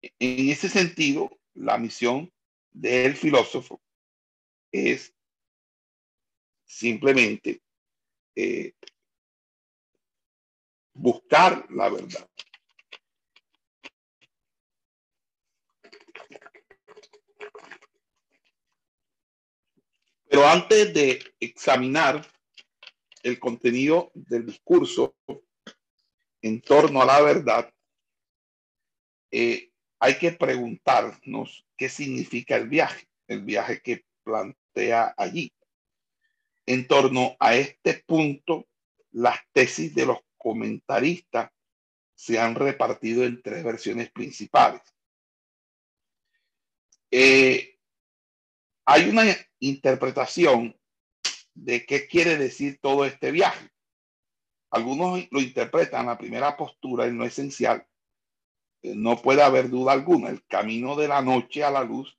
[0.00, 2.32] En ese sentido, la misión
[2.70, 3.80] del filósofo
[4.70, 5.14] es
[6.64, 7.62] simplemente
[8.36, 8.74] eh,
[10.92, 12.28] buscar la verdad.
[20.28, 22.24] Pero antes de examinar
[23.28, 25.16] el contenido del discurso
[26.42, 27.72] en torno a la verdad,
[29.30, 35.52] eh, hay que preguntarnos qué significa el viaje, el viaje que plantea allí.
[36.66, 38.66] En torno a este punto,
[39.10, 41.50] las tesis de los comentaristas
[42.14, 44.82] se han repartido en tres versiones principales.
[47.10, 47.78] Eh,
[48.84, 49.24] hay una
[49.60, 50.77] interpretación
[51.64, 53.68] de qué quiere decir todo este viaje.
[54.70, 57.86] Algunos lo interpretan la primera postura en lo esencial.
[58.82, 60.28] Eh, no puede haber duda alguna.
[60.28, 62.16] El camino de la noche a la luz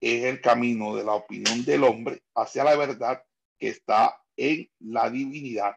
[0.00, 3.22] es el camino de la opinión del hombre hacia la verdad
[3.58, 5.76] que está en la divinidad.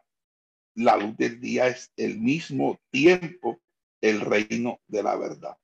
[0.74, 3.60] La luz del día es el mismo tiempo
[4.00, 5.56] el reino de la verdad.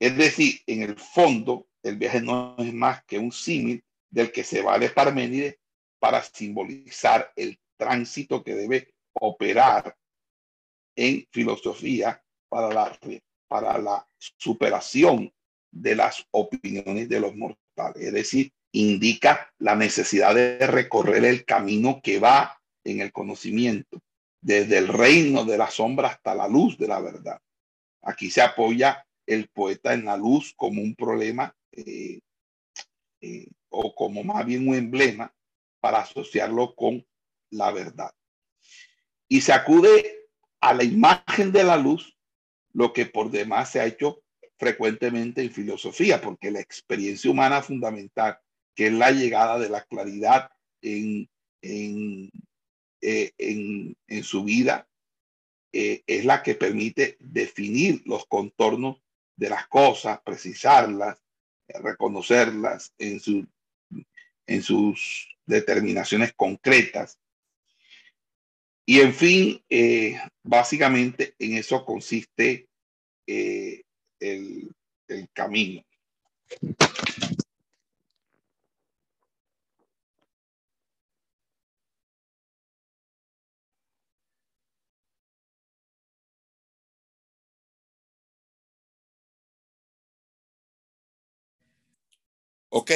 [0.00, 4.42] Es decir, en el fondo, el viaje no es más que un símil del que
[4.42, 5.58] se vale Parménides
[6.04, 9.96] para simbolizar el tránsito que debe operar
[10.94, 12.98] en filosofía para la,
[13.48, 15.32] para la superación
[15.72, 18.04] de las opiniones de los mortales.
[18.04, 23.98] Es decir, indica la necesidad de recorrer el camino que va en el conocimiento,
[24.42, 27.40] desde el reino de la sombra hasta la luz de la verdad.
[28.02, 32.20] Aquí se apoya el poeta en la luz como un problema eh,
[33.22, 35.32] eh, o como más bien un emblema
[35.84, 37.06] para asociarlo con
[37.50, 38.10] la verdad.
[39.28, 40.30] Y se acude
[40.62, 42.16] a la imagen de la luz,
[42.72, 44.22] lo que por demás se ha hecho
[44.56, 48.38] frecuentemente en filosofía, porque la experiencia humana fundamental,
[48.74, 50.48] que es la llegada de la claridad
[50.80, 51.28] en,
[51.60, 52.30] en,
[53.02, 54.88] eh, en, en su vida,
[55.70, 59.02] es la que permite definir los contornos
[59.36, 61.22] de las cosas, precisarlas,
[61.68, 63.46] reconocerlas en, su,
[64.46, 67.18] en sus determinaciones concretas.
[68.86, 72.68] Y en fin, eh, básicamente en eso consiste
[73.26, 73.82] eh,
[74.20, 74.70] el,
[75.08, 75.82] el camino.
[92.68, 92.90] Ok.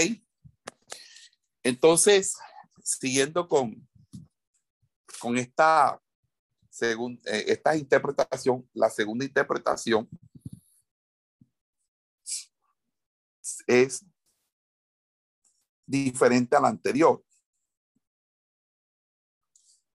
[1.62, 2.36] Entonces,
[2.82, 3.86] siguiendo con,
[5.20, 6.00] con esta,
[6.70, 10.08] según, eh, esta interpretación, la segunda interpretación
[13.66, 14.04] es
[15.86, 17.24] diferente a la anterior,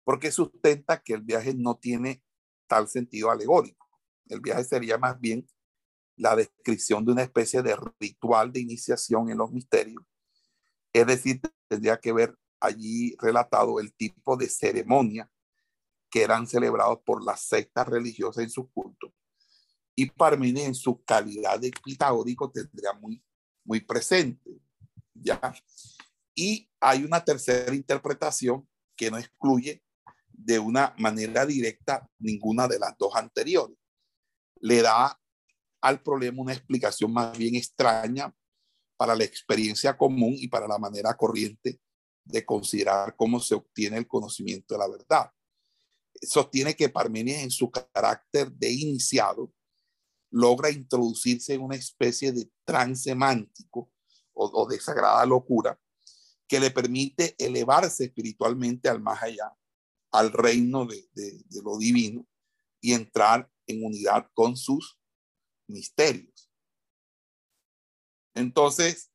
[0.04, 2.24] porque sustenta que el viaje no tiene
[2.68, 3.88] tal sentido alegórico.
[4.28, 5.48] El viaje sería más bien
[6.16, 10.04] la descripción de una especie de ritual de iniciación en los misterios.
[10.94, 15.30] Es decir, tendría que ver allí relatado el tipo de ceremonia
[16.10, 19.12] que eran celebrados por las sectas religiosas en sus cultos.
[19.96, 23.24] Y Parménides en su calidad de pitagórico tendría muy,
[23.64, 24.62] muy presente.
[25.14, 25.40] ¿ya?
[26.36, 29.84] Y hay una tercera interpretación que no excluye
[30.30, 33.78] de una manera directa ninguna de las dos anteriores.
[34.60, 35.20] Le da
[35.82, 38.34] al problema una explicación más bien extraña
[39.02, 41.82] para la experiencia común y para la manera corriente
[42.24, 45.32] de considerar cómo se obtiene el conocimiento de la verdad.
[46.22, 49.52] Sostiene que Parménides en su carácter de iniciado
[50.30, 53.92] logra introducirse en una especie de trance semántico
[54.34, 55.82] o, de sagrada locura
[56.48, 59.52] que le permite elevarse espiritualmente al más allá,
[60.12, 62.28] al reino de lo divino
[62.80, 65.00] y entrar en unidad con sus
[65.66, 66.51] misterios.
[68.34, 69.12] Entonces,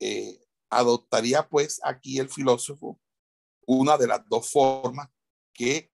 [0.00, 0.40] eh,
[0.70, 3.00] adoptaría pues aquí el filósofo
[3.66, 5.08] una de las dos formas
[5.52, 5.90] que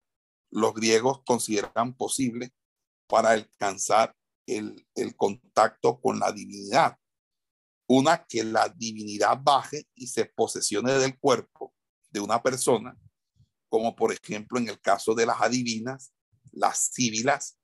[0.50, 2.52] los griegos consideran posible
[3.06, 4.14] para alcanzar
[4.46, 4.86] el,
[5.16, 6.98] contacto con la divinidad.
[7.86, 11.74] Una, que la divinidad baje y se posesione del cuerpo
[12.10, 12.96] de una persona,
[13.68, 16.12] como por ejemplo en el caso de las adivinas,
[16.52, 17.58] las síbilas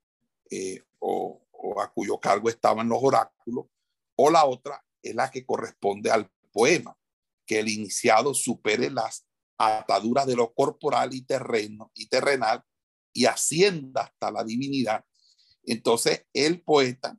[0.49, 1.45] eh, o
[1.79, 3.67] a cuyo cargo estaban los oráculos,
[4.15, 6.97] o la otra es la que corresponde al poema,
[7.45, 9.25] que el iniciado supere las
[9.57, 12.63] ataduras de lo corporal y terreno y terrenal
[13.13, 15.03] y ascienda hasta la divinidad.
[15.63, 17.17] Entonces el poeta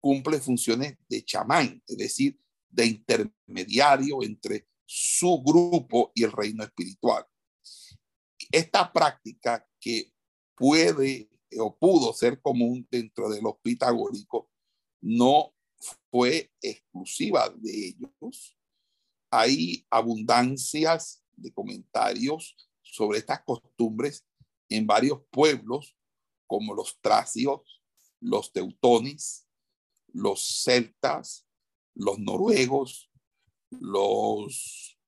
[0.00, 7.24] cumple funciones de chamán, es decir, de intermediario entre su grupo y el reino espiritual.
[8.50, 10.12] Esta práctica que
[10.54, 14.46] puede o pudo ser común dentro de los pitagóricos,
[15.00, 15.55] no
[16.10, 18.56] fue exclusiva de ellos.
[19.30, 24.26] Hay abundancias de comentarios sobre estas costumbres
[24.68, 25.96] en varios pueblos
[26.46, 27.82] como los tracios,
[28.20, 29.46] los teutones,
[30.12, 31.46] los celtas,
[31.94, 33.10] los noruegos,
[33.70, 34.98] los,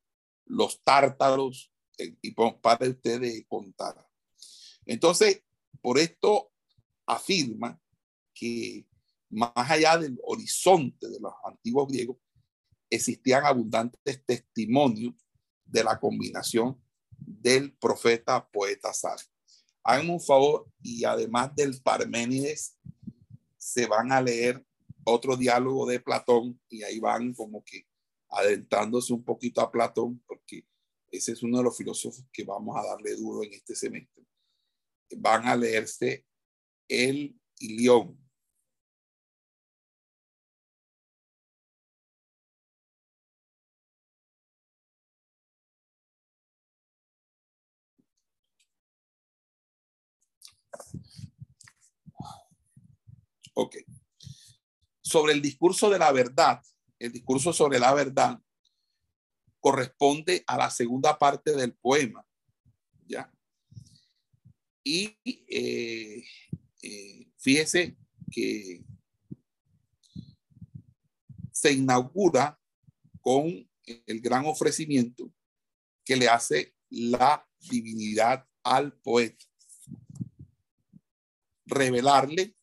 [0.47, 4.09] los tártaros, eh, y para ustedes contar.
[4.85, 5.43] Entonces,
[5.81, 6.53] por esto
[7.07, 7.81] afirma
[8.35, 8.87] que
[9.31, 12.17] más allá del horizonte de los antiguos griegos
[12.91, 15.15] existían abundantes testimonios
[15.65, 19.27] de la combinación del profeta poeta sabio.
[19.83, 22.79] Hagan un favor y además del Parménides,
[23.57, 24.65] se van a leer
[25.05, 27.87] otro diálogo de Platón y ahí van como que
[28.31, 30.67] adentrándose un poquito a Platón, porque
[31.11, 34.25] ese es uno de los filósofos que vamos a darle duro en este semestre.
[35.17, 36.27] Van a leerse
[36.87, 38.19] el Ilión.
[53.55, 53.77] Ok.
[55.01, 56.63] Sobre el discurso de la verdad,
[56.99, 58.41] el discurso sobre la verdad
[59.61, 62.25] corresponde a la segunda parte del poema.
[63.07, 63.33] ¿Ya?
[64.85, 66.25] Y eh,
[66.83, 67.97] eh, fíjese
[68.31, 68.85] que
[71.53, 72.61] se inaugura
[73.21, 75.33] con el gran ofrecimiento
[76.05, 79.45] que le hace la divinidad al poeta.
[81.69, 82.55] Revelarle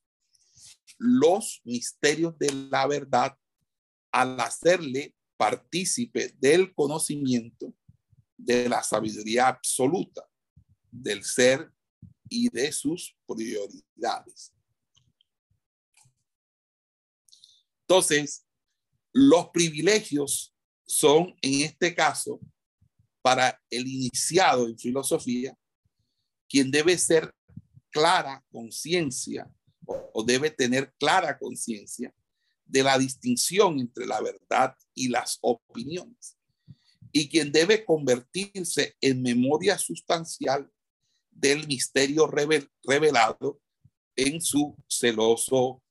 [0.97, 3.37] los misterios de la verdad
[4.11, 7.73] al hacerle partícipe del conocimiento
[8.37, 10.27] de la sabiduría absoluta
[10.91, 11.71] del ser
[12.29, 14.53] y de sus prioridades.
[17.81, 18.45] Entonces,
[19.13, 22.39] los privilegios son en este caso
[23.21, 25.57] para el iniciado en filosofía,
[26.47, 27.33] quien debe ser
[27.95, 29.49] clara conciencia
[29.85, 32.13] o, debe tener clara conciencia
[32.65, 36.37] de la distinción entre la verdad y las opiniones,
[37.13, 40.69] y quien debe convertirse en memoria sustancial
[41.31, 42.29] del misterio
[42.83, 43.61] revelado
[44.17, 45.81] en su celoso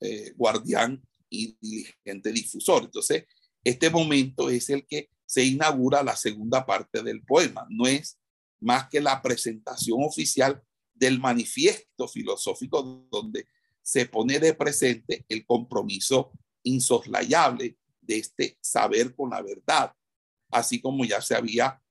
[0.00, 1.00] eh, guardián
[1.30, 2.84] y diligente difusor.
[2.84, 3.26] Entonces,
[3.62, 7.66] este momento es el que se inaugura la segunda parte del poema.
[7.70, 8.18] No es
[8.60, 10.60] más que la presentación oficial
[11.02, 13.48] del manifiesto filosófico donde
[13.82, 16.30] se pone de presente el compromiso
[16.62, 19.92] insoslayable de este saber con la verdad,
[20.52, 21.82] así como ya se había,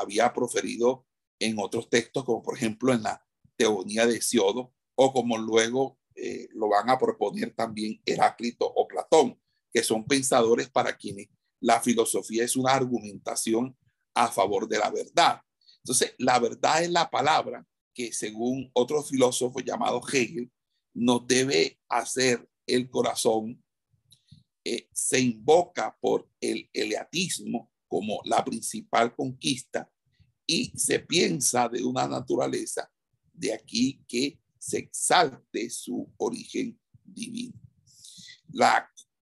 [0.00, 1.06] había proferido
[1.38, 6.48] en otros textos, como por ejemplo en la Teonía de Siodo, o como luego eh,
[6.54, 9.40] lo van a proponer también Heráclito o Platón,
[9.72, 11.28] que son pensadores para quienes
[11.60, 13.76] la filosofía es una argumentación
[14.14, 15.40] a favor de la verdad.
[15.84, 17.64] Entonces, la verdad es la palabra
[17.98, 20.48] que según otro filósofo llamado Hegel,
[20.94, 23.60] nos debe hacer el corazón,
[24.64, 29.90] eh, se invoca por el eleatismo como la principal conquista
[30.46, 32.88] y se piensa de una naturaleza
[33.32, 37.60] de aquí que se exalte su origen divino.
[38.52, 38.88] La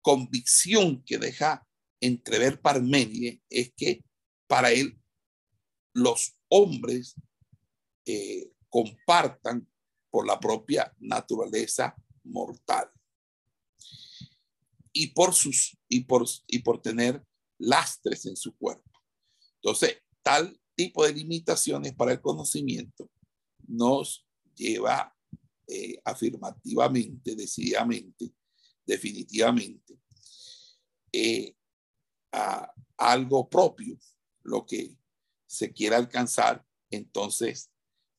[0.01, 1.65] convicción que deja
[2.01, 4.03] entrever Parménides es que
[4.47, 4.99] para él
[5.93, 7.15] los hombres
[8.69, 9.67] compartan
[10.09, 12.89] por la propia naturaleza mortal
[14.91, 17.23] y por sus y por y por tener
[17.59, 18.89] lastres en su cuerpo.
[19.55, 23.09] Entonces, tal tipo de limitaciones para el conocimiento
[23.67, 25.15] nos lleva
[25.67, 28.33] eh, afirmativamente, decididamente,
[28.85, 29.99] definitivamente
[31.11, 31.55] eh,
[32.31, 33.97] a algo propio,
[34.43, 34.95] lo que
[35.45, 37.68] se quiera alcanzar, entonces,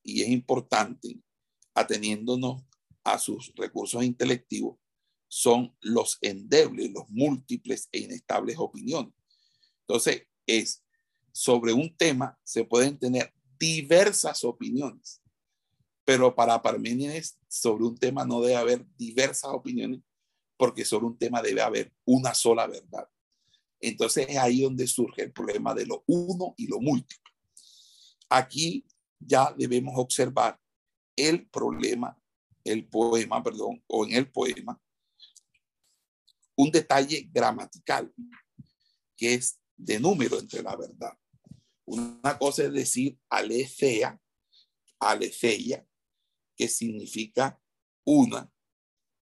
[0.02, 1.20] y es importante
[1.74, 2.62] ateniéndonos
[3.04, 4.78] a sus recursos intelectivos,
[5.28, 9.14] son los endebles, los múltiples e inestables opiniones.
[9.86, 10.82] Entonces, es
[11.32, 15.20] sobre un tema se pueden tener diversas opiniones,
[16.04, 20.00] pero para Parménides sobre un tema no debe haber diversas opiniones,
[20.56, 23.08] porque sobre un tema debe haber una sola verdad.
[23.80, 27.32] Entonces es ahí donde surge el problema de lo uno y lo múltiple.
[28.28, 28.84] Aquí
[29.20, 30.58] ya debemos observar
[31.16, 32.18] el problema,
[32.64, 34.80] el poema, perdón, o en el poema,
[36.56, 38.12] un detalle gramatical
[39.16, 41.16] que es de número entre la verdad.
[41.84, 44.20] Una cosa es decir alefea,
[44.98, 45.86] alefeia,
[46.56, 47.60] que significa
[48.04, 48.50] una,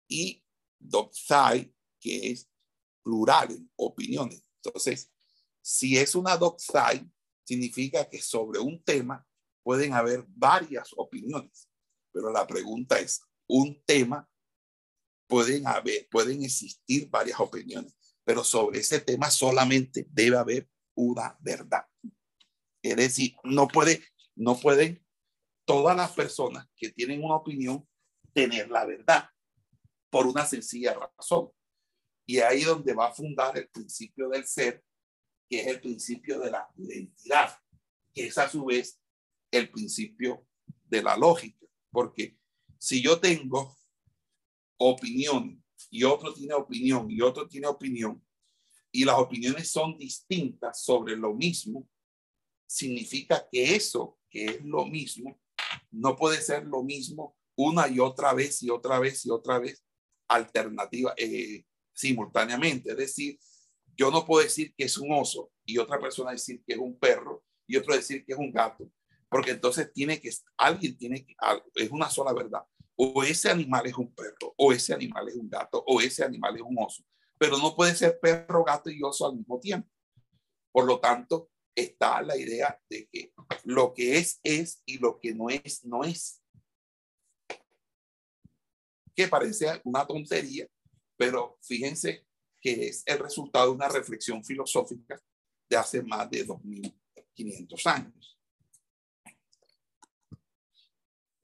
[0.07, 0.43] y
[0.79, 2.49] doxai, que es
[3.03, 4.43] plural, opiniones.
[4.63, 5.11] Entonces,
[5.61, 7.09] si es una doxai,
[7.43, 9.25] significa que sobre un tema
[9.65, 11.67] pueden haber varias opiniones.
[12.13, 14.29] Pero la pregunta es, un tema,
[15.27, 21.83] pueden haber, pueden existir varias opiniones, pero sobre ese tema solamente debe haber una verdad.
[22.83, 24.03] Es decir, no puede,
[24.35, 25.03] no pueden
[25.65, 27.87] todas las personas que tienen una opinión
[28.33, 29.29] tener la verdad
[30.11, 31.49] por una sencilla razón.
[32.27, 34.83] Y ahí donde va a fundar el principio del ser,
[35.49, 37.57] que es el principio de la identidad,
[38.13, 38.99] que es a su vez
[39.57, 40.45] el principio
[40.85, 41.65] de la lógica.
[41.91, 42.37] Porque
[42.77, 43.75] si yo tengo
[44.77, 48.21] opinión y otro tiene opinión y otro tiene opinión,
[48.91, 51.89] y las opiniones son distintas sobre lo mismo,
[52.65, 55.39] significa que eso que es lo mismo
[55.91, 59.83] no puede ser lo mismo una y otra vez y otra vez y otra vez
[60.27, 62.91] alternativa eh, simultáneamente.
[62.91, 63.39] Es decir,
[63.95, 66.97] yo no puedo decir que es un oso y otra persona decir que es un
[66.97, 68.89] perro y otro decir que es un gato,
[69.35, 71.35] porque entonces tiene que, alguien tiene que,
[71.75, 72.61] es una sola verdad.
[72.95, 76.55] O ese animal es un perro, o ese animal es un gato, o ese animal
[76.55, 77.03] es un oso
[77.37, 79.89] pero no puede ser perro, gato y oso al mismo tiempo.
[80.71, 83.33] Por lo tanto, está la idea de que
[83.63, 86.41] lo que es es y lo que no es no es.
[89.15, 90.67] Que parece una tontería,
[91.17, 92.25] pero fíjense
[92.61, 95.21] que es el resultado de una reflexión filosófica
[95.69, 98.34] de hace más de 2500 años.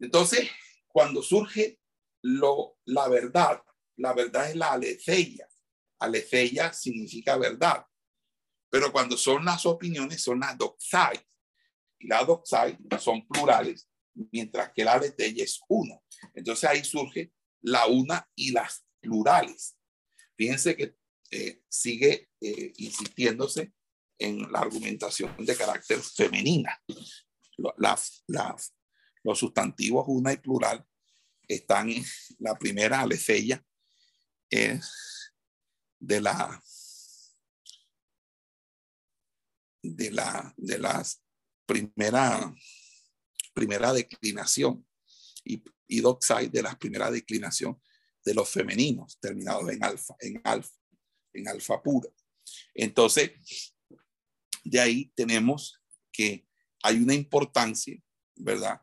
[0.02, 0.50] Entonces,
[0.88, 1.80] cuando surge
[2.24, 3.64] lo, la verdad,
[3.96, 5.48] la verdad es la aletheia,
[6.02, 7.86] Aletheia significa verdad.
[8.70, 11.20] Pero cuando son las opiniones, son las doxai.
[12.00, 13.88] Y las doxai son plurales,
[14.32, 16.00] mientras que la aletheia es una.
[16.34, 17.32] Entonces ahí surge
[17.62, 19.78] la una y las plurales.
[20.36, 20.96] Fíjense que
[21.30, 23.72] eh, sigue eh, insistiéndose
[24.18, 26.82] en la argumentación de carácter femenina.
[27.78, 28.74] Las, las,
[29.24, 30.86] los sustantivos una y plural
[31.48, 32.04] están en
[32.40, 33.64] la primera aletheia
[34.50, 35.34] es
[36.00, 36.62] de la
[39.84, 41.24] de la de las
[41.66, 42.54] primera
[43.54, 44.88] primera declinación
[45.44, 47.82] y, y doxai de la primera declinación
[48.24, 50.76] de los femeninos terminados en alfa en alfa
[51.34, 52.10] en alfa pura.
[52.74, 53.32] Entonces
[54.64, 55.80] de ahí tenemos
[56.12, 56.48] que
[56.84, 57.98] hay una importancia
[58.36, 58.82] verdad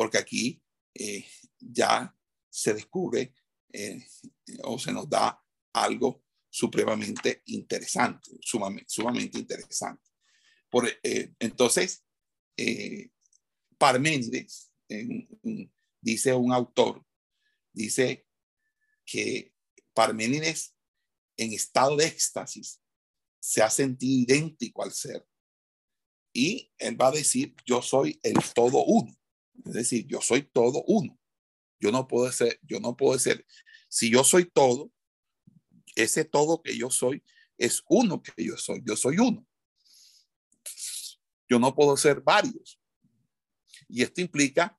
[0.00, 0.62] porque aquí
[0.94, 1.26] eh,
[1.58, 2.16] ya
[2.48, 3.34] se descubre
[3.70, 4.02] eh,
[4.62, 5.38] o se nos da
[5.74, 10.02] algo supremamente interesante, sumamente, interesante.
[10.70, 12.02] Por, eh, entonces,
[13.76, 14.72] Parménides,
[16.00, 17.04] dice un autor,
[17.70, 18.26] dice
[19.04, 19.52] que
[19.92, 20.74] Parménides
[21.36, 22.80] en estado de éxtasis
[23.38, 25.26] se ha sentido idéntico al ser.
[26.32, 29.19] Y él va a decir, yo soy el todo uno.
[29.64, 31.18] Es decir, yo soy todo uno.
[31.80, 33.46] Yo no puedo ser, yo no puedo ser,
[33.88, 34.92] si yo soy todo,
[35.96, 37.22] ese todo que yo soy
[37.58, 38.82] es uno que yo soy.
[38.84, 39.46] Yo soy uno.
[41.48, 42.80] Yo no puedo ser varios.
[43.88, 44.78] Y esto implica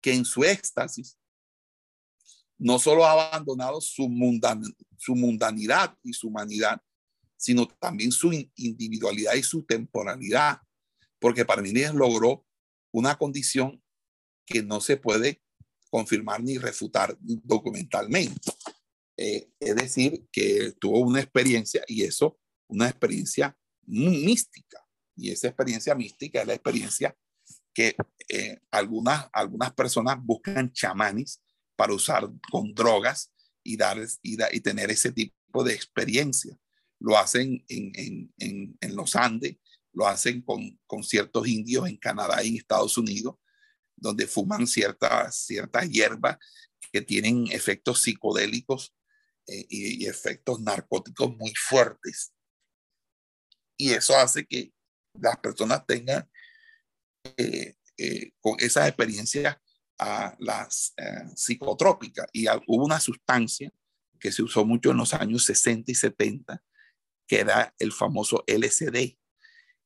[0.00, 1.18] que en su éxtasis
[2.58, 4.06] no solo ha abandonado su,
[4.98, 6.80] su mundanidad y su humanidad,
[7.36, 10.60] sino también su individualidad y su temporalidad,
[11.18, 12.44] porque Parmenides logró
[12.92, 13.82] una condición
[14.50, 15.40] que no se puede
[15.90, 18.52] confirmar ni refutar documentalmente.
[19.16, 22.38] Eh, es decir, que tuvo una experiencia y eso,
[22.68, 24.84] una experiencia mística.
[25.16, 27.16] Y esa experiencia mística es la experiencia
[27.72, 27.94] que
[28.28, 31.40] eh, algunas, algunas personas buscan chamanes
[31.76, 33.32] para usar con drogas
[33.62, 36.58] y, dar, y, tener ese tipo de experiencia.
[36.98, 39.56] Lo hacen en, en, en, en los Andes,
[39.92, 43.36] lo hacen con, con, ciertos indios en Canadá y en Estados Unidos,
[44.00, 46.38] donde fuman ciertas cierta hierbas
[46.92, 48.94] que tienen efectos psicodélicos
[49.46, 52.32] eh, y, efectos narcóticos muy fuertes.
[53.76, 54.72] Y eso hace que
[55.14, 56.28] las personas tengan
[57.36, 59.56] eh, eh, con esas experiencias
[59.98, 60.94] a las
[61.36, 62.26] psicotrópicas.
[62.32, 63.70] Y hubo una sustancia
[64.18, 66.62] que se usó mucho en los años 60 y 70,
[67.26, 69.18] que era el famoso LSD.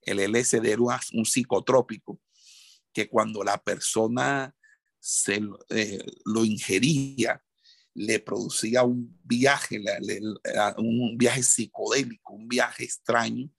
[0.02, 2.20] El LSD era un psicotrópico
[2.94, 4.54] que cuando la persona
[4.98, 5.40] se
[6.24, 7.42] lo ingería,
[7.94, 9.82] le producía un viaje,
[10.78, 13.50] un viaje psicodélico, un viaje extraño,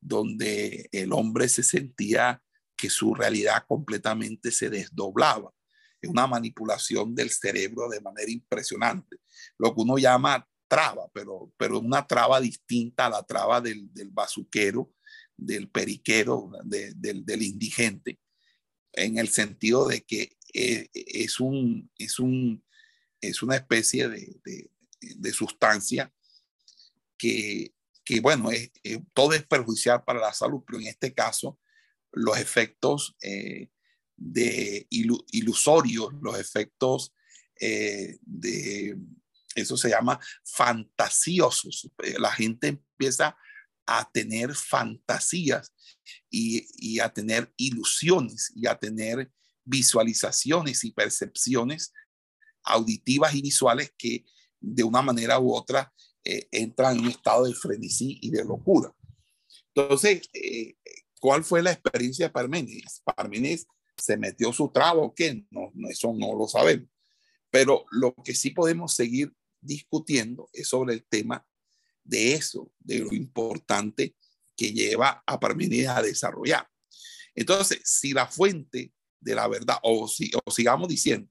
[0.00, 2.42] donde el hombre se sentía
[2.76, 5.52] que su realidad completamente se desdoblaba.
[6.00, 9.16] Es una manipulación del cerebro de manera impresionante.
[9.58, 14.10] Lo que uno llama traba, pero, pero una traba distinta a la traba del, del
[14.10, 14.92] bazuquero,
[15.36, 18.18] del periquero, del, del indigente,
[18.96, 22.64] en el sentido de que eh, es un, es un
[23.20, 26.12] es una especie de, sustancia
[27.18, 27.72] que,
[28.22, 28.70] bueno, es,
[29.12, 31.58] todo es perjudicial para la salud, pero en este caso
[32.12, 33.70] los efectos eh,
[34.16, 37.14] de ilusorios, los efectos
[37.60, 38.96] eh, de
[39.54, 41.90] eso se llama fantasiosos.
[42.18, 43.36] La gente empieza
[43.86, 45.72] a tener fantasías
[46.30, 49.30] y, a tener ilusiones y a tener
[49.64, 51.92] visualizaciones y percepciones
[52.62, 54.24] auditivas y visuales que
[54.60, 55.92] de una manera u otra
[56.24, 58.92] eh, entran en un estado de frenesí y de locura.
[59.74, 60.74] Entonces, eh,
[61.20, 63.02] ¿cuál fue la experiencia de Parménides?
[63.04, 63.66] Parménides
[63.96, 65.44] se metió su trago o qué?
[65.50, 66.88] No, no, eso no lo sabemos.
[67.50, 71.46] Pero lo que sí podemos seguir discutiendo es sobre el tema
[72.06, 74.16] de eso, de lo importante
[74.56, 76.68] que lleva a Parménides a desarrollar.
[77.34, 81.30] Entonces, si la fuente de la verdad, o, si, o sigamos diciendo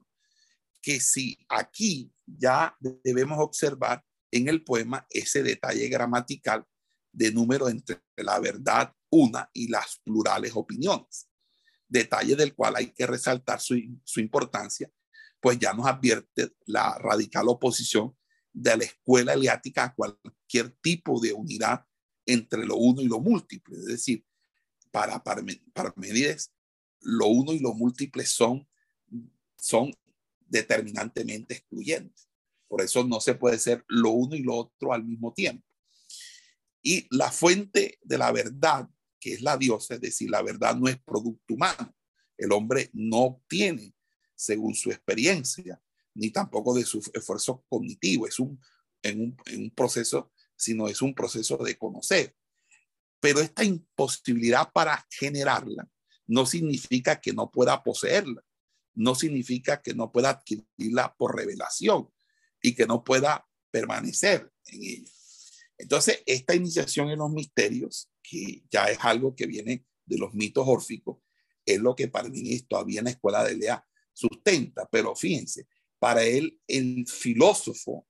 [0.82, 6.66] que si aquí ya debemos observar en el poema ese detalle gramatical
[7.12, 11.30] de número entre la verdad una y las plurales opiniones,
[11.88, 14.92] detalle del cual hay que resaltar su, su importancia,
[15.40, 18.16] pues ya nos advierte la radical oposición
[18.52, 19.94] de la escuela eliática a
[20.56, 21.86] cualquier tipo de unidad
[22.26, 23.78] entre lo uno y lo múltiple.
[23.78, 24.26] Es decir,
[24.91, 26.51] para Parmenides,
[27.01, 28.68] lo uno y lo múltiple son,
[29.58, 29.91] son
[30.47, 32.30] determinantemente excluyentes.
[32.68, 35.66] Por eso no se puede ser lo uno y lo otro al mismo tiempo.
[36.82, 38.88] Y la fuente de la verdad,
[39.20, 41.93] que es la diosa, es decir, la verdad no es producto humano.
[42.38, 43.93] El hombre no obtiene,
[44.36, 45.82] según su experiencia,
[46.14, 48.28] ni tampoco de su esfuerzo cognitivo.
[48.28, 48.60] Es un,
[49.03, 52.36] en un, en un proceso, sino es un proceso de conocer.
[53.20, 55.88] Pero esta imposibilidad para generarla
[56.28, 58.43] no significa que no pueda poseerla,
[58.93, 62.10] no significa que no pueda adquirirla por revelación
[62.62, 65.12] y que no pueda permanecer en ella.
[65.78, 70.66] Entonces, esta iniciación en los misterios, que ya es algo que viene de los mitos
[70.68, 71.18] órficos,
[71.66, 75.68] es lo que Parmenides todavía en la escuela de Lea sustenta, pero fíjense,
[75.99, 78.08] para él el filósofo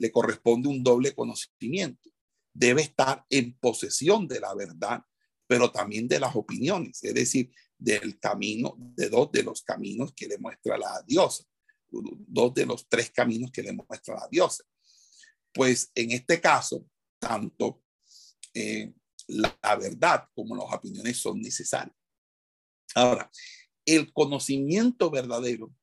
[0.00, 2.10] le corresponde un doble conocimiento.
[2.54, 5.02] Debe estar en posesión de la verdad,
[5.46, 10.26] pero también de las opiniones, es decir, del camino, de dos de los caminos que
[10.26, 11.44] le muestra la diosa,
[11.90, 14.64] dos de los tres caminos que le muestra la diosa.
[15.52, 16.86] Pues en este caso,
[17.18, 17.82] tanto
[18.54, 18.94] eh,
[19.28, 21.96] la, la verdad como las opiniones son necesarias.
[22.94, 23.30] Ahora,
[23.84, 25.74] el conocimiento verdadero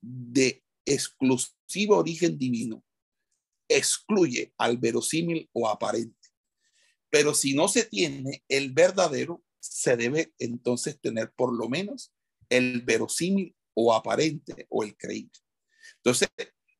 [0.00, 2.82] de exclusivo origen divino
[3.68, 6.28] excluye al verosímil o aparente.
[7.10, 12.12] Pero si no se tiene el verdadero, se debe entonces tener por lo menos
[12.48, 15.38] el verosímil o aparente o el creíble.
[15.96, 16.28] Entonces,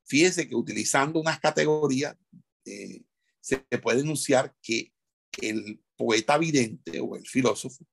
[0.04, 2.16] fíjese que utilizando unas categorías,
[2.64, 3.02] eh,
[3.40, 4.92] se puede enunciar que
[5.40, 7.86] el poeta vidente o el filósofo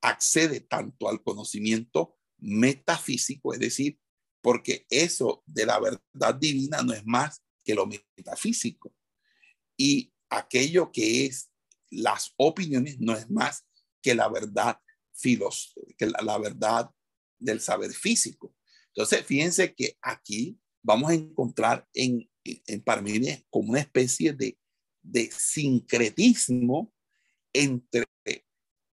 [0.00, 3.98] accede tanto al conocimiento metafísico, es decir,
[4.40, 8.94] porque eso de la verdad divina no es más que lo metafísico.
[9.76, 11.50] Y aquello que es
[11.90, 13.66] las opiniones no es más
[14.02, 14.78] que la verdad
[15.12, 16.90] filos, que la, verdad
[17.38, 18.54] del saber físico.
[18.88, 24.58] Entonces, fíjense que aquí vamos a encontrar en, en Parmenides como una especie de,
[25.02, 26.92] de sincretismo
[27.52, 28.06] entre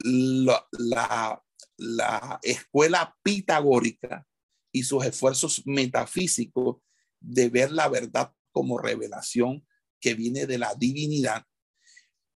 [0.00, 1.44] la, la,
[1.76, 4.26] la escuela pitagórica
[4.72, 6.78] y sus esfuerzos metafísicos
[7.20, 9.66] de ver la verdad como revelación
[10.00, 11.44] que viene de la divinidad,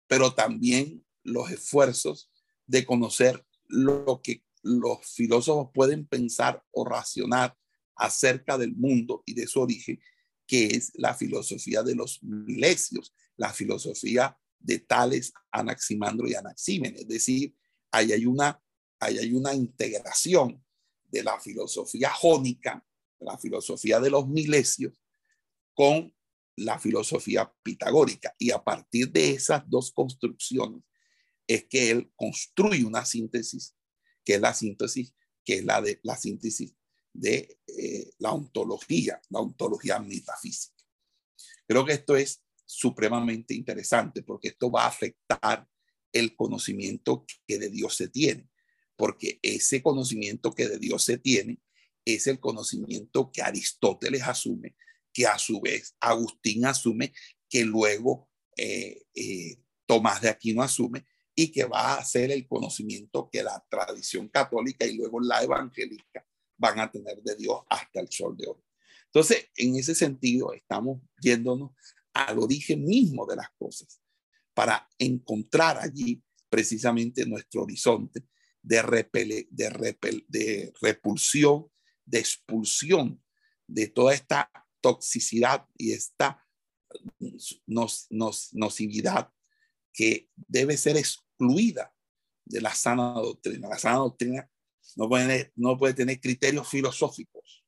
[0.07, 2.31] pero también los esfuerzos
[2.65, 7.55] de conocer lo que los filósofos pueden pensar o racionar
[7.95, 9.99] acerca del mundo y de su origen,
[10.47, 17.01] que es la filosofía de los milesios, la filosofía de Tales, Anaximandro y Anaxímenes.
[17.01, 17.55] Es decir,
[17.91, 18.61] ahí hay una,
[18.99, 20.63] ahí hay una integración
[21.09, 22.85] de la filosofía jónica,
[23.19, 24.93] la filosofía de los milesios,
[25.73, 26.13] con
[26.55, 28.35] la filosofía pitagórica.
[28.37, 30.83] Y a partir de esas dos construcciones
[31.47, 33.75] es que él construye una síntesis,
[34.23, 35.13] que es la síntesis,
[35.43, 36.75] que es la de la síntesis
[37.13, 40.75] de eh, la ontología, la ontología metafísica.
[41.67, 45.67] Creo que esto es supremamente interesante porque esto va a afectar
[46.13, 48.49] el conocimiento que de Dios se tiene,
[48.95, 51.59] porque ese conocimiento que de Dios se tiene
[52.05, 54.75] es el conocimiento que Aristóteles asume,
[55.13, 57.13] que a su vez Agustín asume,
[57.49, 61.05] que luego eh, eh, Tomás de Aquino asume
[61.35, 66.25] y que va a ser el conocimiento que la tradición católica y luego la evangélica
[66.57, 68.61] van a tener de Dios hasta el sol de hoy.
[69.05, 71.71] Entonces, en ese sentido, estamos yéndonos
[72.13, 74.01] al origen mismo de las cosas
[74.53, 78.23] para encontrar allí precisamente nuestro horizonte
[78.61, 78.81] de,
[79.11, 79.47] de,
[80.27, 81.67] de repulsión,
[82.05, 83.23] de expulsión
[83.67, 84.51] de toda esta
[84.81, 86.45] toxicidad y esta
[88.51, 89.31] nocividad
[89.93, 91.93] que debe ser excluida
[92.45, 93.69] de la sana doctrina.
[93.69, 94.49] La sana doctrina
[94.95, 97.65] no puede, no puede tener criterios filosóficos,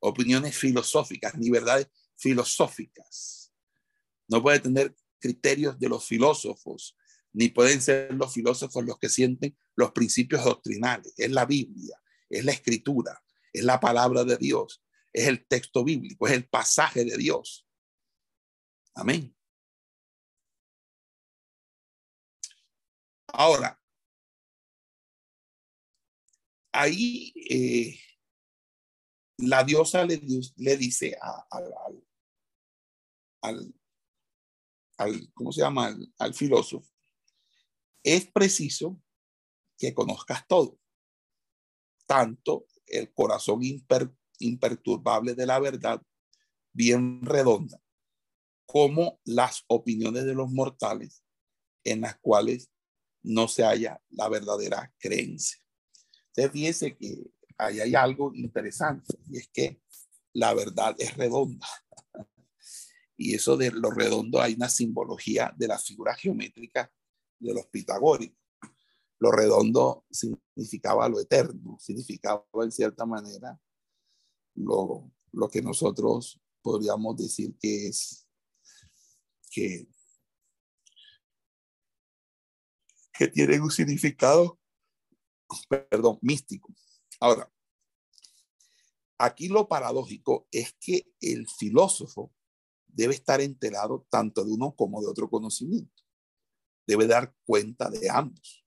[0.00, 3.52] opiniones filosóficas, ni verdades filosóficas.
[4.28, 6.96] No puede tener criterios de los filósofos,
[7.32, 11.14] ni pueden ser los filósofos los que sienten los principios doctrinales.
[11.16, 13.22] Es la Biblia, es la escritura,
[13.52, 14.83] es la palabra de Dios,
[15.14, 17.66] es el texto bíblico, es el pasaje de Dios.
[18.96, 19.34] Amén.
[23.28, 23.80] Ahora,
[26.72, 28.00] ahí eh,
[29.38, 30.20] la diosa le,
[30.56, 31.16] le dice
[33.40, 33.74] al,
[34.96, 35.96] al, ¿cómo se llama?
[36.18, 36.88] Al, filósofo,
[38.02, 39.00] es preciso
[39.78, 40.78] que conozcas todo,
[42.06, 43.62] tanto el corazón
[44.44, 46.02] imperturbable de la verdad,
[46.72, 47.80] bien redonda,
[48.66, 51.24] como las opiniones de los mortales
[51.84, 52.70] en las cuales
[53.22, 55.58] no se halla la verdadera creencia.
[56.28, 59.80] Entonces, fíjense que ahí hay algo interesante y es que
[60.32, 61.66] la verdad es redonda.
[63.16, 66.92] Y eso de lo redondo hay una simbología de la figura geométrica
[67.38, 68.36] de los pitagóricos.
[69.20, 73.56] Lo redondo significaba lo eterno, significaba en cierta manera
[74.54, 78.26] lo, lo que nosotros podríamos decir que es
[79.50, 79.86] que,
[83.12, 84.58] que tiene un significado,
[85.68, 86.74] perdón, místico.
[87.20, 87.52] Ahora,
[89.18, 92.32] aquí lo paradójico es que el filósofo
[92.86, 96.02] debe estar enterado tanto de uno como de otro conocimiento.
[96.86, 98.64] Debe dar cuenta de ambos.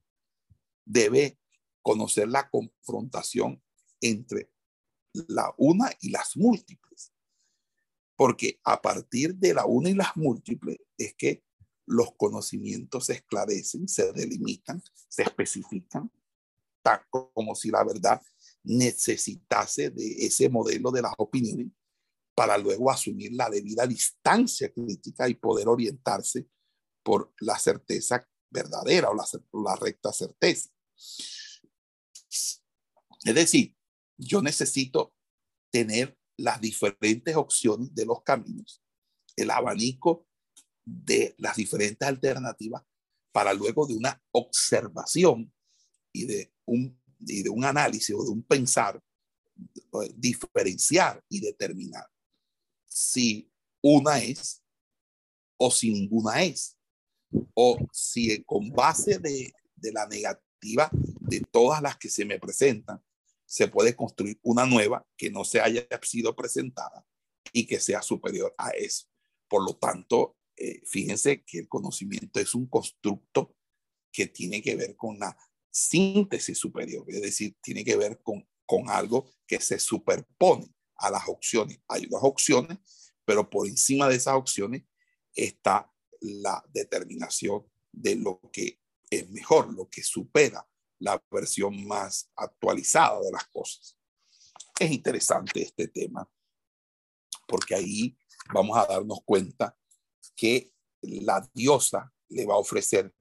[0.85, 1.39] Debe
[1.81, 3.61] conocer la confrontación
[4.01, 4.51] entre
[5.13, 7.13] la una y las múltiples.
[8.15, 11.43] Porque a partir de la una y las múltiples es que
[11.85, 16.11] los conocimientos se esclarecen, se delimitan, se especifican,
[16.81, 18.21] tal como si la verdad
[18.63, 21.67] necesitase de ese modelo de las opiniones
[22.35, 26.47] para luego asumir la debida distancia crítica y poder orientarse
[27.03, 29.25] por la certeza verdadera o la,
[29.63, 30.69] la recta certeza.
[33.23, 33.76] Es decir,
[34.17, 35.13] yo necesito
[35.71, 38.81] tener las diferentes opciones de los caminos,
[39.35, 40.27] el abanico
[40.85, 42.83] de las diferentes alternativas
[43.31, 45.53] para luego de una observación
[46.11, 49.01] y de un, y de un análisis o de un pensar,
[49.57, 52.05] eh, diferenciar y determinar
[52.97, 53.51] si
[53.81, 54.63] una es
[55.57, 56.75] o si ninguna es.
[57.53, 59.53] O si con base de,
[59.91, 63.03] la negativa de todas las que se me presentan,
[63.47, 67.07] se puede construir una nueva que no se haya sido presentada
[67.53, 69.07] y que sea superior a eso.
[69.47, 73.55] Por lo tanto, eh, fíjense que el conocimiento es un constructo
[74.11, 75.35] que tiene que ver con la
[75.71, 81.27] síntesis superior, es decir, tiene que ver con, con algo que se superpone a las
[81.29, 81.79] opciones.
[81.87, 82.79] Hay unas opciones,
[83.23, 84.83] pero por encima de esas opciones
[85.33, 85.89] está
[86.19, 90.67] la determinación de lo que es mejor, lo que supera
[90.99, 93.97] la versión más actualizada de las cosas.
[94.79, 96.29] Es interesante este tema
[97.47, 98.17] porque ahí
[98.53, 99.75] vamos a darnos cuenta
[100.35, 103.13] que la diosa le va a ofrecer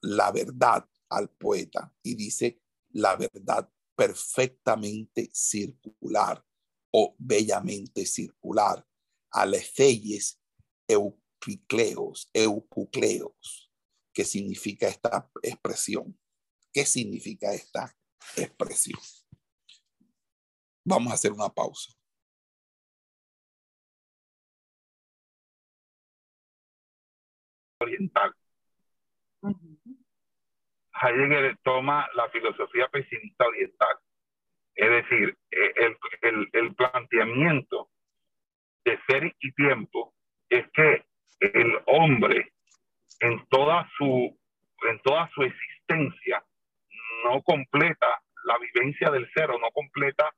[0.00, 2.60] la verdad al poeta y dice
[2.90, 6.44] la verdad perfectamente circular
[6.90, 8.86] o bellamente circular,
[9.30, 10.40] a lefeyes
[10.86, 13.72] eucicleos, eucucleos.
[14.12, 16.16] ¿Qué significa esta expresión?
[16.74, 17.96] ¿Qué significa esta
[18.36, 19.00] expresión?
[20.84, 21.94] Vamos a hacer una pausa.
[27.80, 28.34] Oriental.
[31.00, 33.98] Heidegger toma la filosofía pesimista oriental
[34.74, 35.72] es decir, eh,
[36.52, 37.90] el, planteamiento
[38.84, 40.14] de ser y tiempo
[40.48, 41.04] es que
[41.40, 42.52] el hombre
[43.20, 44.36] en toda su,
[44.88, 46.44] en toda su existencia
[47.24, 48.06] no completa
[48.44, 50.30] la vivencia del ser o no completa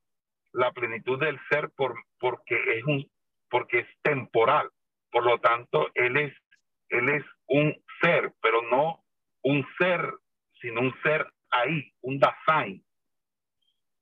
[0.52, 3.04] la plenitud del ser por, porque, es un,
[3.50, 4.70] porque es temporal.
[5.10, 6.34] Por lo tanto, él es,
[6.88, 9.04] él es un ser, pero no
[9.42, 10.00] un ser,
[10.60, 12.86] sino un ser ahí, un Dasein,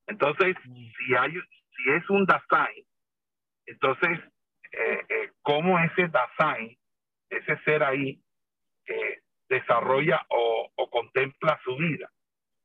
[0.06, 2.84] entonces, si, hay, si es un Dasein,
[3.66, 4.20] entonces,
[4.72, 6.76] eh, eh, ¿cómo ese Dasein,
[7.30, 8.20] ese ser ahí,
[8.86, 12.10] eh, desarrolla o, o, contempla su vida?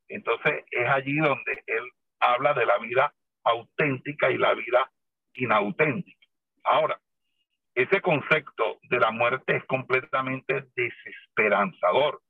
[0.09, 3.13] Entonces, es allí donde él habla de la vida
[3.43, 4.91] auténtica y la vida
[5.35, 6.27] inauténtica.
[6.63, 6.99] Ahora,
[7.75, 12.21] ese concepto de la muerte es completamente desesperanzador,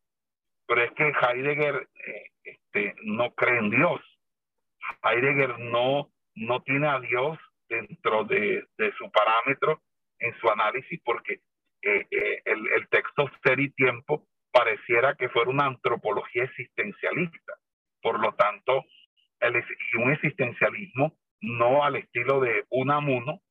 [0.68, 4.02] pero es que Heidegger eh, este, no cree en Dios.
[5.04, 7.38] Heidegger no, no tiene a Dios
[7.68, 9.82] dentro de, de su parámetro
[10.20, 11.42] en su análisis porque
[11.82, 17.54] eh, eh, el, el, texto Ser y Tiempo pareciera que fuera una antropología existencialista.
[18.02, 18.86] Por lo tanto,
[19.98, 23.42] un existencialismo no al estilo de Unamuno,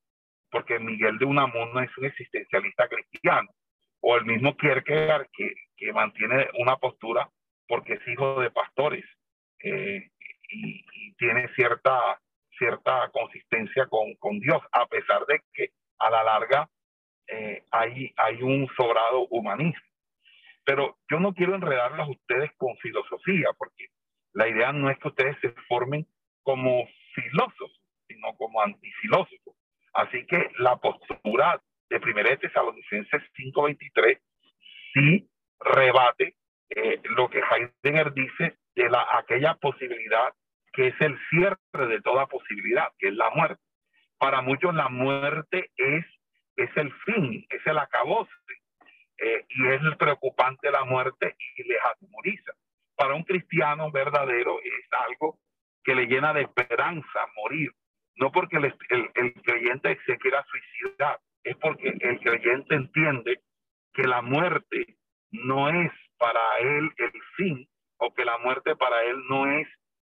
[0.50, 3.48] porque Miguel de Unamuno es un existencialista cristiano,
[4.00, 7.28] o el mismo Kierkegaard que, que mantiene una postura
[7.66, 9.04] porque es hijo de pastores
[9.62, 10.10] eh,
[10.50, 12.20] y, y, tiene cierta,
[12.56, 16.70] cierta consistencia con, con Dios, a pesar de que a la larga
[17.26, 19.82] eh, hay, hay un sobrado humanismo.
[20.64, 23.88] Pero yo no quiero enredarlos a ustedes con filosofía, porque
[24.32, 26.06] la idea no es que ustedes se formen
[26.42, 29.55] como filósofos, sino como antifilósofos.
[29.94, 31.60] Así que la postura
[31.90, 34.20] de 1 Tesalonicenses 5:23
[34.94, 35.28] sí
[35.60, 36.36] rebate
[36.70, 40.32] eh, lo que Heidegger dice de la, aquella posibilidad
[40.72, 43.60] que es el cierre de toda posibilidad, que es la muerte.
[44.18, 46.05] Para muchos la muerte es,
[46.56, 48.30] es el fin, es el acabose,
[49.18, 52.52] eh, y es preocupante la muerte y les atemoriza.
[52.98, 55.38] Para un cristiano verdadero es algo
[55.84, 57.70] que le llena de esperanza morir,
[58.16, 58.74] no porque el,
[59.44, 63.40] creyente se quiera suicidar, es porque el creyente entiende
[63.94, 64.96] que la muerte
[65.30, 67.68] no es para él el fin
[67.98, 69.68] o que la muerte para él no es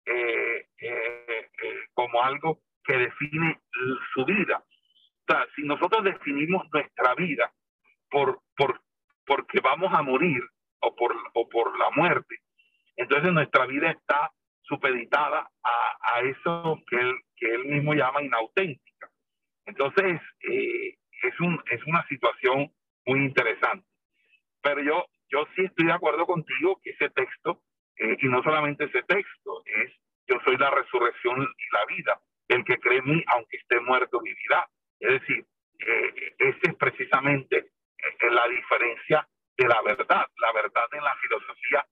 [0.07, 3.61] eh, eh, eh, como algo que define
[4.13, 4.59] su vida.
[4.59, 7.53] O sea, si nosotros definimos nuestra vida
[8.11, 8.81] por, por,
[9.25, 10.43] porque vamos a morir
[10.81, 12.41] o por, o por la muerte,
[13.33, 14.33] nuestra vida está
[14.63, 19.11] supeditada a, a eso que él, que él mismo llama inauténtica.
[19.67, 22.73] Entonces, eh, es, un, es una situación
[23.07, 23.87] muy interesante.
[24.63, 27.63] Pero yo, yo sí estoy de acuerdo contigo que ese texto,
[27.97, 29.93] eh, y no solamente ese texto, es
[30.29, 32.21] yo soy la resurrección y la vida.
[32.49, 34.69] El que cree en mí, aunque esté muerto, vivirá.
[35.01, 35.45] Es decir,
[35.87, 39.27] eh, esa es precisamente eh, la diferencia
[39.57, 40.27] de la verdad.
[40.39, 41.87] La verdad en la filosofía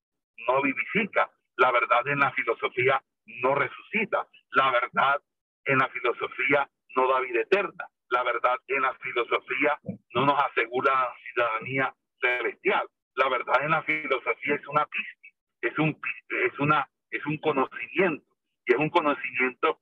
[0.47, 3.03] no vivifica, la verdad en la filosofía
[3.43, 5.21] no resucita, la verdad
[5.65, 9.79] en la filosofía no da vida eterna, la verdad en la filosofía
[10.15, 15.29] no nos asegura ciudadanía celestial, la verdad en la filosofía es una pista,
[15.61, 16.01] es un,
[16.47, 18.27] es una, es un conocimiento,
[18.67, 19.79] y es un conocimiento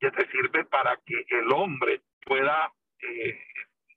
[0.00, 2.72] que te sirve para que el hombre pueda
[3.02, 3.38] eh,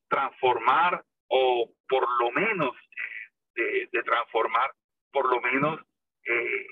[0.07, 2.75] transformar o por lo menos
[3.55, 4.71] eh, de, transformar,
[5.11, 5.79] por lo menos
[6.25, 6.67] eh,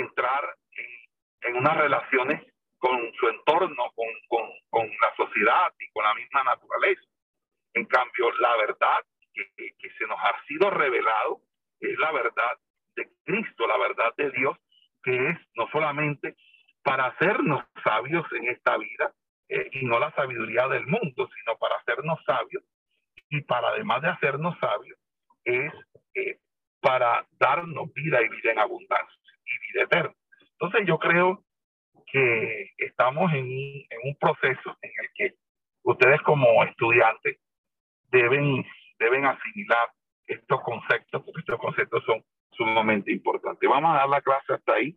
[0.00, 2.42] entrar en, en, unas relaciones
[2.78, 7.02] con su entorno, con, con, con, la sociedad y con la misma naturaleza.
[7.74, 11.42] En cambio, la verdad que, que se nos ha sido revelado
[11.80, 12.58] es la verdad
[12.96, 14.56] de Cristo, la verdad de Dios,
[15.02, 16.36] que es no solamente
[16.82, 19.12] para hacernos sabios en esta vida,
[19.48, 22.62] eh, y no la sabiduría del mundo, sino para hacernos sabios,
[23.28, 24.98] y para además de hacernos sabios,
[25.44, 25.72] es
[26.14, 26.38] eh,
[26.80, 30.14] para darnos vida y vida en abundancia y vida eterna.
[30.52, 31.42] Entonces yo creo
[32.06, 35.34] que estamos en, en un proceso en el que
[35.82, 37.38] ustedes como estudiantes
[38.10, 38.64] deben,
[38.98, 39.90] deben asimilar
[40.26, 43.68] estos conceptos, porque estos conceptos son sumamente importantes.
[43.68, 44.96] Vamos a dar la clase hasta ahí.